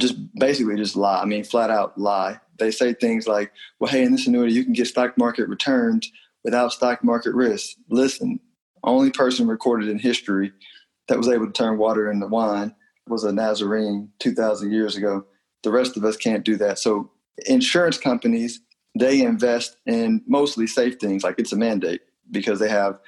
just 0.00 0.16
basically 0.34 0.76
just 0.76 0.96
lie. 0.96 1.20
I 1.20 1.24
mean, 1.24 1.44
flat 1.44 1.70
out 1.70 1.98
lie. 1.98 2.40
They 2.58 2.70
say 2.70 2.94
things 2.94 3.26
like, 3.26 3.52
well, 3.78 3.90
hey, 3.90 4.02
in 4.02 4.12
this 4.12 4.26
annuity, 4.26 4.52
you 4.52 4.64
can 4.64 4.72
get 4.72 4.86
stock 4.86 5.16
market 5.18 5.48
returns 5.48 6.10
without 6.44 6.72
stock 6.72 7.04
market 7.04 7.34
risk. 7.34 7.76
Listen, 7.88 8.40
only 8.84 9.10
person 9.10 9.46
recorded 9.46 9.88
in 9.88 9.98
history 9.98 10.52
that 11.08 11.18
was 11.18 11.28
able 11.28 11.46
to 11.46 11.52
turn 11.52 11.78
water 11.78 12.10
into 12.10 12.26
wine 12.26 12.74
was 13.08 13.24
a 13.24 13.32
Nazarene 13.32 14.08
2,000 14.20 14.72
years 14.72 14.96
ago. 14.96 15.24
The 15.62 15.70
rest 15.70 15.96
of 15.96 16.04
us 16.04 16.16
can't 16.16 16.44
do 16.44 16.56
that. 16.56 16.78
So 16.78 17.10
insurance 17.46 17.98
companies, 17.98 18.60
they 18.98 19.22
invest 19.22 19.76
in 19.86 20.22
mostly 20.26 20.66
safe 20.66 20.98
things, 20.98 21.24
like 21.24 21.36
it's 21.38 21.52
a 21.52 21.56
mandate 21.56 22.02
because 22.30 22.58
they 22.58 22.68
have 22.68 22.98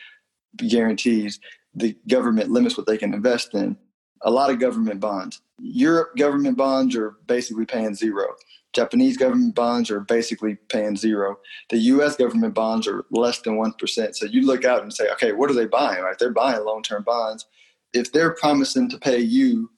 guarantees. 0.57 1.41
The 1.75 1.97
government 2.09 2.51
limits 2.51 2.77
what 2.77 2.87
they 2.87 2.99
can 2.99 3.15
invest 3.15 3.55
in. 3.55 3.77
A 4.23 4.31
lot 4.31 4.51
of 4.51 4.59
government 4.59 5.01
bonds. 5.01 5.43
Europe 5.59 6.17
government 6.17 6.57
bonds 6.57 6.97
are 6.97 7.17
basically 7.27 7.67
paying 7.67 7.95
zero. 7.95 8.35
Japanese 8.75 9.17
government 9.17 9.55
bonds 9.55 9.91
are 9.91 10.01
basically 10.01 10.57
paying 10.69 10.97
zero. 10.97 11.39
The 11.71 11.79
US 11.79 12.17
government 12.17 12.55
bonds 12.55 12.89
are 12.89 13.05
less 13.11 13.41
than 13.41 13.57
1%. 13.57 14.15
So 14.15 14.27
you 14.27 14.45
look 14.45 14.65
out 14.65 14.83
and 14.83 14.93
say, 14.93 15.09
okay, 15.13 15.33
what 15.33 15.51
are 15.51 15.55
they 15.55 15.67
buying? 15.67 16.03
Right? 16.03 16.19
They're 16.19 16.33
buying 16.33 16.65
long 16.65 16.83
term 16.83 17.05
bonds. 17.05 17.47
If 17.93 18.13
they're 18.13 18.35
promising 18.35 18.89
to 18.91 18.99
pay 18.99 19.21
you 19.21 19.71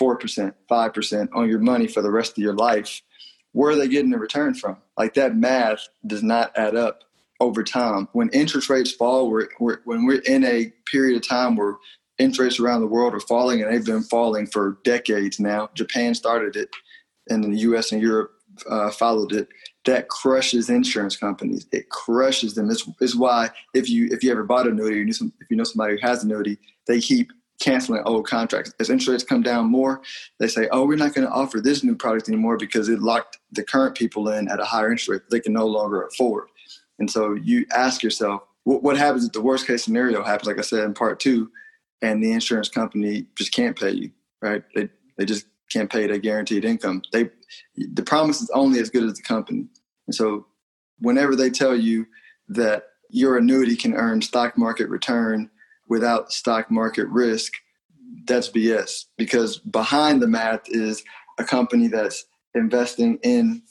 4%, 0.00 0.54
5% 0.70 1.28
on 1.34 1.48
your 1.48 1.58
money 1.58 1.88
for 1.88 2.02
the 2.02 2.10
rest 2.10 2.32
of 2.32 2.38
your 2.38 2.54
life, 2.54 3.02
where 3.52 3.72
are 3.72 3.76
they 3.76 3.88
getting 3.88 4.10
the 4.10 4.18
return 4.18 4.54
from? 4.54 4.76
Like 4.96 5.14
that 5.14 5.36
math 5.36 5.88
does 6.06 6.22
not 6.22 6.56
add 6.56 6.76
up 6.76 7.02
over 7.40 7.62
time. 7.62 8.08
When 8.12 8.28
interest 8.30 8.68
rates 8.68 8.92
fall, 8.92 9.30
we're, 9.30 9.48
we're, 9.60 9.78
when 9.84 10.04
we're 10.04 10.20
in 10.20 10.44
a 10.44 10.72
period 10.90 11.16
of 11.16 11.26
time 11.26 11.56
where 11.56 11.76
interest 12.18 12.40
rates 12.40 12.60
around 12.60 12.80
the 12.80 12.86
world 12.86 13.14
are 13.14 13.20
falling 13.20 13.62
and 13.62 13.72
they've 13.72 13.84
been 13.84 14.02
falling 14.02 14.46
for 14.46 14.78
decades 14.84 15.38
now, 15.38 15.70
Japan 15.74 16.14
started 16.14 16.56
it 16.56 16.70
and 17.28 17.44
the 17.44 17.58
US 17.58 17.92
and 17.92 18.02
Europe 18.02 18.32
uh, 18.68 18.90
followed 18.90 19.32
it. 19.32 19.48
That 19.84 20.08
crushes 20.08 20.68
insurance 20.68 21.16
companies. 21.16 21.66
It 21.72 21.88
crushes 21.88 22.54
them. 22.54 22.68
It's, 22.70 22.86
it's 23.00 23.14
why 23.14 23.48
if 23.72 23.88
you 23.88 24.08
if 24.10 24.22
you 24.22 24.30
ever 24.30 24.42
bought 24.42 24.66
an 24.66 24.72
annuity, 24.72 24.98
you 24.98 25.12
some, 25.12 25.32
if 25.40 25.48
you 25.48 25.56
know 25.56 25.64
somebody 25.64 25.94
who 25.94 26.06
has 26.06 26.22
an 26.22 26.30
annuity, 26.30 26.58
they 26.86 27.00
keep 27.00 27.32
canceling 27.60 28.02
old 28.04 28.26
contracts. 28.26 28.74
As 28.78 28.90
interest 28.90 29.08
rates 29.08 29.24
come 29.24 29.42
down 29.42 29.66
more, 29.66 30.02
they 30.38 30.48
say, 30.48 30.68
oh, 30.72 30.84
we're 30.84 30.96
not 30.96 31.14
going 31.14 31.26
to 31.26 31.32
offer 31.32 31.60
this 31.60 31.82
new 31.82 31.96
product 31.96 32.28
anymore 32.28 32.56
because 32.56 32.88
it 32.88 33.00
locked 33.00 33.38
the 33.52 33.64
current 33.64 33.96
people 33.96 34.28
in 34.28 34.48
at 34.48 34.60
a 34.60 34.64
higher 34.64 34.90
interest 34.90 35.08
rate 35.08 35.22
they 35.30 35.40
can 35.40 35.54
no 35.54 35.66
longer 35.66 36.02
afford. 36.02 36.48
And 36.98 37.10
so 37.10 37.34
you 37.34 37.66
ask 37.74 38.02
yourself, 38.02 38.42
what 38.64 38.98
happens 38.98 39.24
if 39.24 39.32
the 39.32 39.40
worst 39.40 39.66
case 39.66 39.84
scenario 39.84 40.22
happens, 40.22 40.46
like 40.46 40.58
I 40.58 40.62
said 40.62 40.84
in 40.84 40.92
part 40.92 41.20
two, 41.20 41.50
and 42.02 42.22
the 42.22 42.32
insurance 42.32 42.68
company 42.68 43.26
just 43.34 43.52
can't 43.52 43.78
pay 43.78 43.90
you, 43.90 44.10
right? 44.42 44.62
They, 44.74 44.88
they 45.16 45.24
just 45.24 45.46
can't 45.70 45.90
pay 45.90 46.06
their 46.06 46.18
guaranteed 46.18 46.64
income. 46.64 47.02
They, 47.12 47.30
the 47.76 48.02
promise 48.02 48.40
is 48.40 48.50
only 48.52 48.78
as 48.80 48.90
good 48.90 49.04
as 49.04 49.14
the 49.14 49.22
company. 49.22 49.66
And 50.06 50.14
so 50.14 50.46
whenever 50.98 51.34
they 51.34 51.50
tell 51.50 51.74
you 51.74 52.06
that 52.48 52.84
your 53.10 53.38
annuity 53.38 53.76
can 53.76 53.94
earn 53.94 54.20
stock 54.20 54.58
market 54.58 54.88
return 54.88 55.50
without 55.88 56.32
stock 56.32 56.70
market 56.70 57.06
risk, 57.08 57.54
that's 58.26 58.48
BS 58.50 59.04
because 59.16 59.58
behind 59.58 60.20
the 60.20 60.28
math 60.28 60.62
is 60.66 61.02
a 61.38 61.44
company 61.44 61.88
that's 61.88 62.26
investing 62.54 63.18
in 63.22 63.62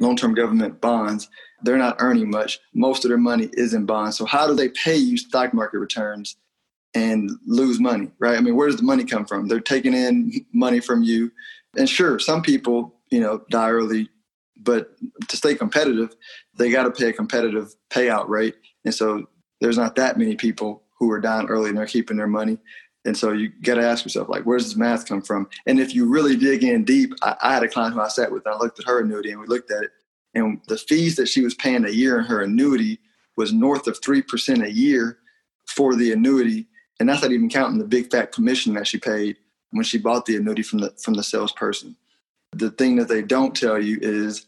long 0.00 0.16
term 0.16 0.34
government 0.34 0.80
bonds. 0.80 1.28
They're 1.64 1.78
not 1.78 1.96
earning 1.98 2.30
much. 2.30 2.60
Most 2.74 3.04
of 3.04 3.08
their 3.08 3.18
money 3.18 3.48
is 3.54 3.72
in 3.72 3.86
bonds. 3.86 4.18
So, 4.18 4.26
how 4.26 4.46
do 4.46 4.54
they 4.54 4.68
pay 4.68 4.96
you 4.96 5.16
stock 5.16 5.54
market 5.54 5.78
returns 5.78 6.36
and 6.94 7.30
lose 7.46 7.80
money, 7.80 8.10
right? 8.18 8.36
I 8.36 8.40
mean, 8.40 8.54
where 8.54 8.68
does 8.68 8.76
the 8.76 8.84
money 8.84 9.04
come 9.04 9.24
from? 9.24 9.48
They're 9.48 9.60
taking 9.60 9.94
in 9.94 10.44
money 10.52 10.78
from 10.78 11.02
you. 11.02 11.32
And 11.76 11.88
sure, 11.88 12.18
some 12.18 12.42
people, 12.42 12.94
you 13.10 13.18
know, 13.18 13.42
die 13.50 13.70
early, 13.70 14.08
but 14.60 14.92
to 15.28 15.36
stay 15.36 15.54
competitive, 15.54 16.14
they 16.56 16.70
got 16.70 16.84
to 16.84 16.90
pay 16.90 17.08
a 17.08 17.12
competitive 17.12 17.74
payout 17.90 18.28
rate. 18.28 18.54
And 18.84 18.94
so 18.94 19.26
there's 19.60 19.78
not 19.78 19.96
that 19.96 20.18
many 20.18 20.36
people 20.36 20.82
who 20.98 21.10
are 21.10 21.20
dying 21.20 21.46
early 21.46 21.70
and 21.70 21.78
they're 21.78 21.86
keeping 21.86 22.18
their 22.18 22.28
money. 22.28 22.58
And 23.06 23.16
so 23.16 23.32
you 23.32 23.50
got 23.62 23.74
to 23.74 23.86
ask 23.86 24.04
yourself, 24.04 24.28
like, 24.28 24.44
where 24.44 24.58
does 24.58 24.68
this 24.68 24.76
math 24.76 25.06
come 25.06 25.20
from? 25.20 25.48
And 25.66 25.80
if 25.80 25.94
you 25.94 26.06
really 26.06 26.36
dig 26.36 26.62
in 26.62 26.84
deep, 26.84 27.14
I, 27.22 27.36
I 27.42 27.54
had 27.54 27.62
a 27.62 27.68
client 27.68 27.94
who 27.94 28.00
I 28.00 28.08
sat 28.08 28.30
with, 28.30 28.46
and 28.46 28.54
I 28.54 28.58
looked 28.58 28.78
at 28.78 28.86
her 28.86 29.00
annuity, 29.00 29.30
and 29.30 29.40
we 29.40 29.46
looked 29.46 29.70
at 29.70 29.82
it, 29.82 29.90
and 30.34 30.60
the 30.68 30.78
fees 30.78 31.16
that 31.16 31.28
she 31.28 31.42
was 31.42 31.54
paying 31.54 31.84
a 31.84 31.90
year 31.90 32.18
in 32.18 32.24
her 32.24 32.42
annuity 32.42 32.98
was 33.36 33.52
north 33.52 33.86
of 33.86 33.98
three 34.02 34.22
percent 34.22 34.62
a 34.62 34.70
year 34.70 35.18
for 35.66 35.94
the 35.94 36.12
annuity, 36.12 36.66
and 37.00 37.08
that's 37.08 37.22
not 37.22 37.32
even 37.32 37.48
counting 37.48 37.78
the 37.78 37.86
big 37.86 38.10
fat 38.10 38.32
commission 38.32 38.74
that 38.74 38.86
she 38.86 38.98
paid 38.98 39.36
when 39.70 39.84
she 39.84 39.98
bought 39.98 40.26
the 40.26 40.36
annuity 40.36 40.62
from 40.62 40.80
the 40.80 40.92
from 41.02 41.14
the 41.14 41.22
salesperson. 41.22 41.96
The 42.52 42.70
thing 42.70 42.96
that 42.96 43.08
they 43.08 43.22
don't 43.22 43.54
tell 43.54 43.82
you 43.82 43.98
is 44.00 44.46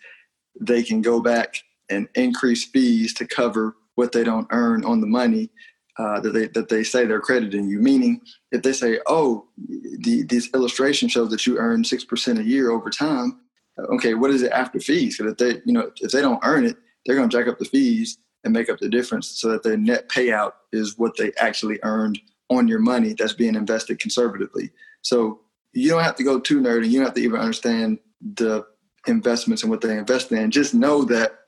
they 0.61 0.83
can 0.83 1.03
go 1.03 1.20
back 1.20 1.62
and 1.90 2.09
increase 2.14 2.64
fees 2.64 3.14
to 3.14 3.27
cover 3.27 3.77
what 3.94 4.12
they 4.12 4.25
don't 4.25 4.46
earn 4.51 4.85
on 4.85 5.01
the 5.01 5.07
money 5.07 5.51
uh, 5.99 6.20
that 6.20 6.33
they 6.33 6.46
that 6.49 6.68
they 6.68 6.85
say 6.85 7.07
they're 7.07 7.20
crediting 7.20 7.68
you. 7.68 7.79
Meaning, 7.81 8.20
if 8.53 8.62
they 8.62 8.72
say, 8.72 9.01
"Oh, 9.07 9.46
the, 9.59 10.22
this 10.29 10.51
illustration 10.55 11.09
shows 11.09 11.31
that 11.31 11.46
you 11.46 11.59
earn 11.59 11.85
six 11.85 12.05
percent 12.05 12.38
a 12.38 12.44
year 12.44 12.70
over 12.70 12.90
time," 12.90 13.40
okay, 13.79 14.15
what 14.15 14.31
is 14.31 14.43
it 14.43 14.53
after 14.53 14.81
fees? 14.81 15.17
Because 15.17 15.33
if 15.33 15.39
they, 15.39 15.62
you 15.65 15.73
know, 15.73 15.91
if 16.01 16.12
they 16.12 16.21
don't 16.21 16.41
earn 16.45 16.65
it, 16.65 16.77
they're 17.05 17.17
going 17.17 17.29
to 17.29 17.37
jack 17.37 17.49
up 17.49 17.59
the 17.59 17.65
fees 17.65 18.19
and 18.45 18.53
make 18.53 18.71
up 18.71 18.79
the 18.79 18.89
difference 18.89 19.29
so 19.29 19.49
that 19.51 19.62
their 19.62 19.77
net 19.77 20.09
payout 20.09 20.53
is 20.73 20.99
what 20.99 21.17
they 21.17 21.33
actually 21.39 21.79
earned 21.83 22.19
on 22.49 22.69
your 22.69 22.79
money 22.79 23.12
that's 23.12 23.33
being 23.33 23.55
invested 23.55 23.99
conservatively. 23.99 24.71
So 25.03 25.41
you 25.73 25.91
don't 25.91 26.03
have 26.03 26.17
to 26.17 26.25
go 26.25 26.41
too 26.41 26.61
nerdy. 26.61 26.89
You 26.89 26.99
don't 26.99 27.07
have 27.07 27.15
to 27.15 27.23
even 27.23 27.41
understand 27.41 27.99
the 28.21 28.65
investments 29.07 29.62
and 29.62 29.71
what 29.71 29.81
they 29.81 29.97
invest 29.97 30.33
in. 30.33 30.51
Just 30.51 30.75
know 30.75 31.05
that 31.05 31.39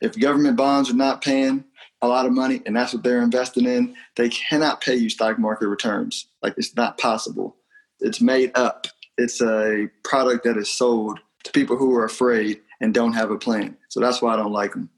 if 0.00 0.18
government 0.18 0.56
bonds 0.56 0.90
are 0.90 0.94
not 0.94 1.22
paying 1.22 1.64
a 2.02 2.08
lot 2.08 2.26
of 2.26 2.32
money 2.32 2.62
and 2.64 2.74
that's 2.74 2.94
what 2.94 3.02
they're 3.02 3.22
investing 3.22 3.66
in, 3.66 3.94
they 4.16 4.30
cannot 4.30 4.80
pay 4.80 4.94
you 4.94 5.10
stock 5.10 5.38
market 5.38 5.68
returns. 5.68 6.26
Like 6.42 6.54
it's 6.56 6.74
not 6.74 6.98
possible. 6.98 7.56
It's 8.00 8.20
made 8.20 8.52
up. 8.54 8.86
It's 9.18 9.42
a 9.42 9.88
product 10.04 10.44
that 10.44 10.56
is 10.56 10.72
sold 10.72 11.20
to 11.44 11.52
people 11.52 11.76
who 11.76 11.94
are 11.96 12.04
afraid 12.04 12.60
and 12.80 12.94
don't 12.94 13.12
have 13.12 13.30
a 13.30 13.38
plan. 13.38 13.76
So 13.88 14.00
that's 14.00 14.22
why 14.22 14.34
I 14.34 14.36
don't 14.36 14.52
like 14.52 14.72
them. 14.72 14.90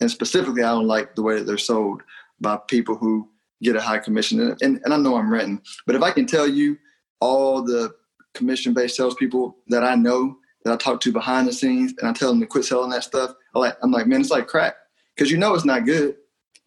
And 0.00 0.10
specifically, 0.10 0.62
I 0.62 0.70
don't 0.70 0.86
like 0.86 1.14
the 1.14 1.22
way 1.22 1.36
that 1.36 1.44
they're 1.44 1.58
sold 1.58 2.02
by 2.40 2.58
people 2.68 2.96
who 2.96 3.28
get 3.62 3.76
a 3.76 3.80
high 3.80 3.98
commission. 3.98 4.40
And, 4.40 4.62
and, 4.62 4.80
and 4.84 4.92
I 4.92 4.96
know 4.96 5.16
I'm 5.16 5.32
renting, 5.32 5.62
but 5.86 5.94
if 5.94 6.02
I 6.02 6.10
can 6.10 6.26
tell 6.26 6.48
you 6.48 6.76
all 7.20 7.62
the 7.62 7.94
commission 8.34 8.74
based 8.74 8.96
salespeople 8.96 9.56
that 9.68 9.84
I 9.84 9.94
know 9.94 10.36
that 10.64 10.72
I 10.72 10.76
talk 10.76 11.00
to 11.02 11.12
behind 11.12 11.46
the 11.46 11.52
scenes 11.52 11.94
and 11.98 12.08
I 12.08 12.12
tell 12.12 12.30
them 12.30 12.40
to 12.40 12.46
quit 12.46 12.64
selling 12.64 12.90
that 12.90 13.04
stuff, 13.04 13.34
I 13.54 13.58
like, 13.58 13.76
I'm 13.82 13.92
like, 13.92 14.06
man, 14.06 14.20
it's 14.20 14.30
like 14.30 14.48
crack 14.48 14.74
because 15.14 15.30
you 15.30 15.38
know 15.38 15.54
it's 15.54 15.64
not 15.64 15.84
good, 15.84 16.16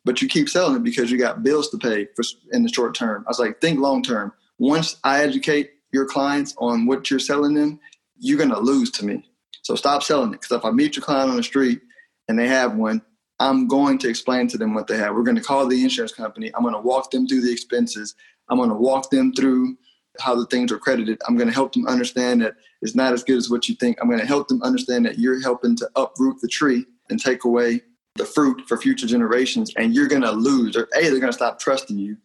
but 0.05 0.21
you 0.21 0.27
keep 0.27 0.47
selling 0.47 0.75
it 0.77 0.83
because 0.83 1.11
you 1.11 1.17
got 1.17 1.43
bills 1.43 1.69
to 1.71 1.77
pay 1.77 2.07
for 2.15 2.23
in 2.53 2.63
the 2.63 2.69
short 2.69 2.95
term. 2.95 3.23
I 3.27 3.29
was 3.29 3.39
like, 3.39 3.59
think 3.59 3.79
long 3.79 4.03
term. 4.03 4.31
Once 4.57 4.97
I 5.03 5.23
educate 5.23 5.71
your 5.91 6.05
clients 6.05 6.55
on 6.57 6.85
what 6.85 7.09
you're 7.09 7.19
selling 7.19 7.53
them, 7.53 7.79
you're 8.17 8.37
going 8.37 8.49
to 8.49 8.59
lose 8.59 8.91
to 8.91 9.05
me. 9.05 9.25
So 9.61 9.75
stop 9.75 10.03
selling 10.03 10.29
it. 10.29 10.41
Because 10.41 10.57
if 10.57 10.65
I 10.65 10.71
meet 10.71 10.95
your 10.95 11.03
client 11.03 11.31
on 11.31 11.37
the 11.37 11.43
street 11.43 11.81
and 12.27 12.37
they 12.37 12.47
have 12.47 12.75
one, 12.75 13.01
I'm 13.39 13.67
going 13.67 13.97
to 13.99 14.09
explain 14.09 14.47
to 14.49 14.57
them 14.57 14.73
what 14.73 14.87
they 14.87 14.97
have. 14.97 15.13
We're 15.13 15.23
going 15.23 15.37
to 15.37 15.43
call 15.43 15.67
the 15.67 15.83
insurance 15.83 16.13
company. 16.13 16.51
I'm 16.55 16.61
going 16.61 16.75
to 16.75 16.81
walk 16.81 17.11
them 17.11 17.27
through 17.27 17.41
the 17.41 17.51
expenses. 17.51 18.15
I'm 18.49 18.57
going 18.57 18.69
to 18.69 18.75
walk 18.75 19.09
them 19.09 19.33
through 19.33 19.77
how 20.19 20.35
the 20.35 20.45
things 20.45 20.71
are 20.71 20.77
credited. 20.77 21.19
I'm 21.27 21.35
going 21.35 21.49
to 21.49 21.53
help 21.53 21.73
them 21.73 21.87
understand 21.87 22.41
that 22.41 22.55
it's 22.81 22.95
not 22.95 23.11
as 23.11 23.23
good 23.23 23.37
as 23.37 23.49
what 23.49 23.67
you 23.67 23.75
think. 23.75 23.97
I'm 23.99 24.07
going 24.07 24.21
to 24.21 24.25
help 24.25 24.47
them 24.47 24.61
understand 24.63 25.05
that 25.05 25.19
you're 25.19 25.41
helping 25.41 25.75
to 25.77 25.89
uproot 25.95 26.39
the 26.41 26.47
tree 26.47 26.85
and 27.09 27.19
take 27.19 27.43
away 27.43 27.81
the 28.15 28.25
fruit 28.25 28.61
for 28.67 28.77
future 28.77 29.07
generations. 29.07 29.73
And 29.75 29.93
you're 29.93 30.07
going 30.07 30.21
to 30.21 30.31
lose. 30.31 30.77
Or 30.77 30.87
A, 30.95 31.01
they're 31.01 31.19
going 31.19 31.23
to 31.23 31.33
stop 31.33 31.59
trusting 31.59 31.97
you. 31.97 32.15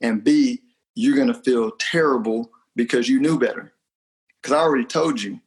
And 0.00 0.24
B, 0.24 0.62
you're 0.96 1.14
going 1.14 1.28
to 1.28 1.34
feel 1.34 1.70
terrible 1.78 2.50
because 2.74 3.08
you 3.08 3.20
knew 3.20 3.38
better 3.38 3.72
because 4.46 4.60
I 4.60 4.62
already 4.62 4.84
told 4.84 5.20
you. 5.20 5.40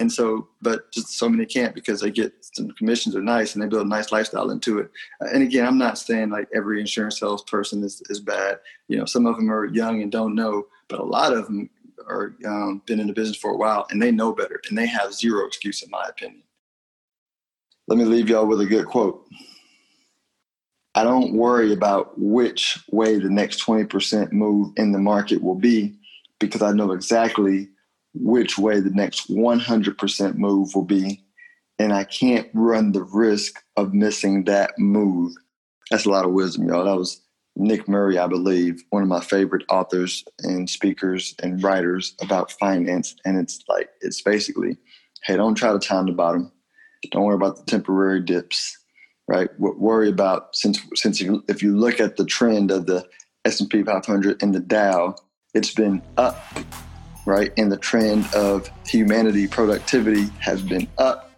And 0.00 0.12
so, 0.12 0.48
but 0.60 0.92
just 0.92 1.18
so 1.18 1.30
many 1.30 1.46
can't 1.46 1.74
because 1.74 2.02
they 2.02 2.10
get 2.10 2.32
some 2.42 2.70
commissions 2.72 3.16
are 3.16 3.22
nice 3.22 3.54
and 3.54 3.62
they 3.62 3.66
build 3.66 3.86
a 3.86 3.88
nice 3.88 4.12
lifestyle 4.12 4.50
into 4.50 4.80
it. 4.80 4.90
Uh, 5.22 5.28
and 5.32 5.42
again, 5.42 5.66
I'm 5.66 5.78
not 5.78 5.98
saying 5.98 6.28
like 6.28 6.46
every 6.54 6.78
insurance 6.78 7.18
salesperson 7.18 7.82
is, 7.82 8.02
is 8.10 8.20
bad. 8.20 8.58
You 8.88 8.98
know, 8.98 9.06
some 9.06 9.24
of 9.24 9.36
them 9.36 9.50
are 9.50 9.64
young 9.64 10.02
and 10.02 10.12
don't 10.12 10.34
know, 10.34 10.66
but 10.88 11.00
a 11.00 11.04
lot 11.04 11.32
of 11.32 11.46
them 11.46 11.70
are 12.06 12.34
um, 12.44 12.82
been 12.84 13.00
in 13.00 13.06
the 13.06 13.14
business 13.14 13.38
for 13.38 13.52
a 13.52 13.56
while 13.56 13.86
and 13.90 14.00
they 14.00 14.12
know 14.12 14.34
better 14.34 14.60
and 14.68 14.76
they 14.76 14.86
have 14.86 15.14
zero 15.14 15.46
excuse, 15.46 15.82
in 15.82 15.90
my 15.90 16.04
opinion. 16.06 16.42
Let 17.86 17.98
me 17.98 18.04
leave 18.04 18.28
y'all 18.28 18.46
with 18.46 18.60
a 18.60 18.66
good 18.66 18.84
quote. 18.84 19.26
I 20.94 21.02
don't 21.02 21.32
worry 21.32 21.72
about 21.72 22.18
which 22.18 22.78
way 22.90 23.18
the 23.18 23.30
next 23.30 23.64
20% 23.64 24.32
move 24.32 24.74
in 24.76 24.92
the 24.92 24.98
market 24.98 25.42
will 25.42 25.54
be 25.54 25.98
because 26.38 26.62
I 26.62 26.72
know 26.72 26.92
exactly 26.92 27.68
which 28.14 28.58
way 28.58 28.80
the 28.80 28.90
next 28.90 29.30
100% 29.30 30.34
move 30.36 30.74
will 30.74 30.84
be. 30.84 31.24
And 31.78 31.92
I 31.92 32.04
can't 32.04 32.48
run 32.54 32.92
the 32.92 33.04
risk 33.04 33.62
of 33.76 33.94
missing 33.94 34.44
that 34.44 34.72
move. 34.78 35.32
That's 35.90 36.06
a 36.06 36.10
lot 36.10 36.24
of 36.24 36.32
wisdom, 36.32 36.68
y'all. 36.68 36.84
That 36.84 36.96
was 36.96 37.20
Nick 37.56 37.88
Murray, 37.88 38.18
I 38.18 38.26
believe, 38.26 38.82
one 38.90 39.02
of 39.02 39.08
my 39.08 39.20
favorite 39.20 39.64
authors 39.68 40.24
and 40.40 40.68
speakers 40.68 41.34
and 41.42 41.62
writers 41.62 42.14
about 42.20 42.52
finance. 42.52 43.14
And 43.24 43.38
it's 43.38 43.62
like, 43.68 43.90
it's 44.00 44.22
basically, 44.22 44.76
hey, 45.24 45.36
don't 45.36 45.54
try 45.54 45.72
to 45.72 45.78
time 45.78 46.06
the 46.06 46.12
bottom. 46.12 46.52
Don't 47.10 47.24
worry 47.24 47.36
about 47.36 47.56
the 47.56 47.64
temporary 47.64 48.20
dips, 48.20 48.76
right? 49.28 49.48
Worry 49.58 50.08
about 50.08 50.54
since 50.54 50.80
since 50.94 51.20
you, 51.20 51.44
if 51.48 51.62
you 51.62 51.76
look 51.76 52.00
at 52.00 52.16
the 52.16 52.24
trend 52.24 52.72
of 52.72 52.86
the 52.86 53.06
S 53.44 53.60
and 53.60 53.70
P 53.70 53.82
500 53.82 54.42
and 54.42 54.54
the 54.54 54.60
Dow, 54.60 55.14
it's 55.54 55.72
been 55.72 56.02
up 56.16 56.44
right? 57.28 57.52
And 57.58 57.70
the 57.70 57.76
trend 57.76 58.26
of 58.34 58.70
humanity 58.86 59.46
productivity 59.46 60.28
has 60.40 60.62
been 60.62 60.88
up. 60.96 61.30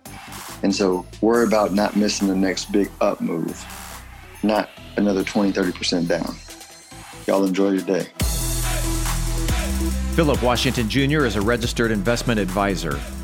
And 0.62 0.74
so 0.74 1.04
worry 1.20 1.44
about 1.44 1.74
not 1.74 1.96
missing 1.96 2.28
the 2.28 2.36
next 2.36 2.70
big 2.70 2.88
up 3.00 3.20
move, 3.20 3.64
not 4.44 4.70
another 4.96 5.24
20, 5.24 5.52
30% 5.52 6.06
down. 6.06 6.36
Y'all 7.26 7.44
enjoy 7.44 7.70
your 7.70 7.82
day. 7.82 8.06
Philip 10.14 10.42
Washington 10.42 10.88
Jr. 10.88 11.24
is 11.24 11.36
a 11.36 11.40
registered 11.40 11.90
investment 11.90 12.38
advisor. 12.38 13.00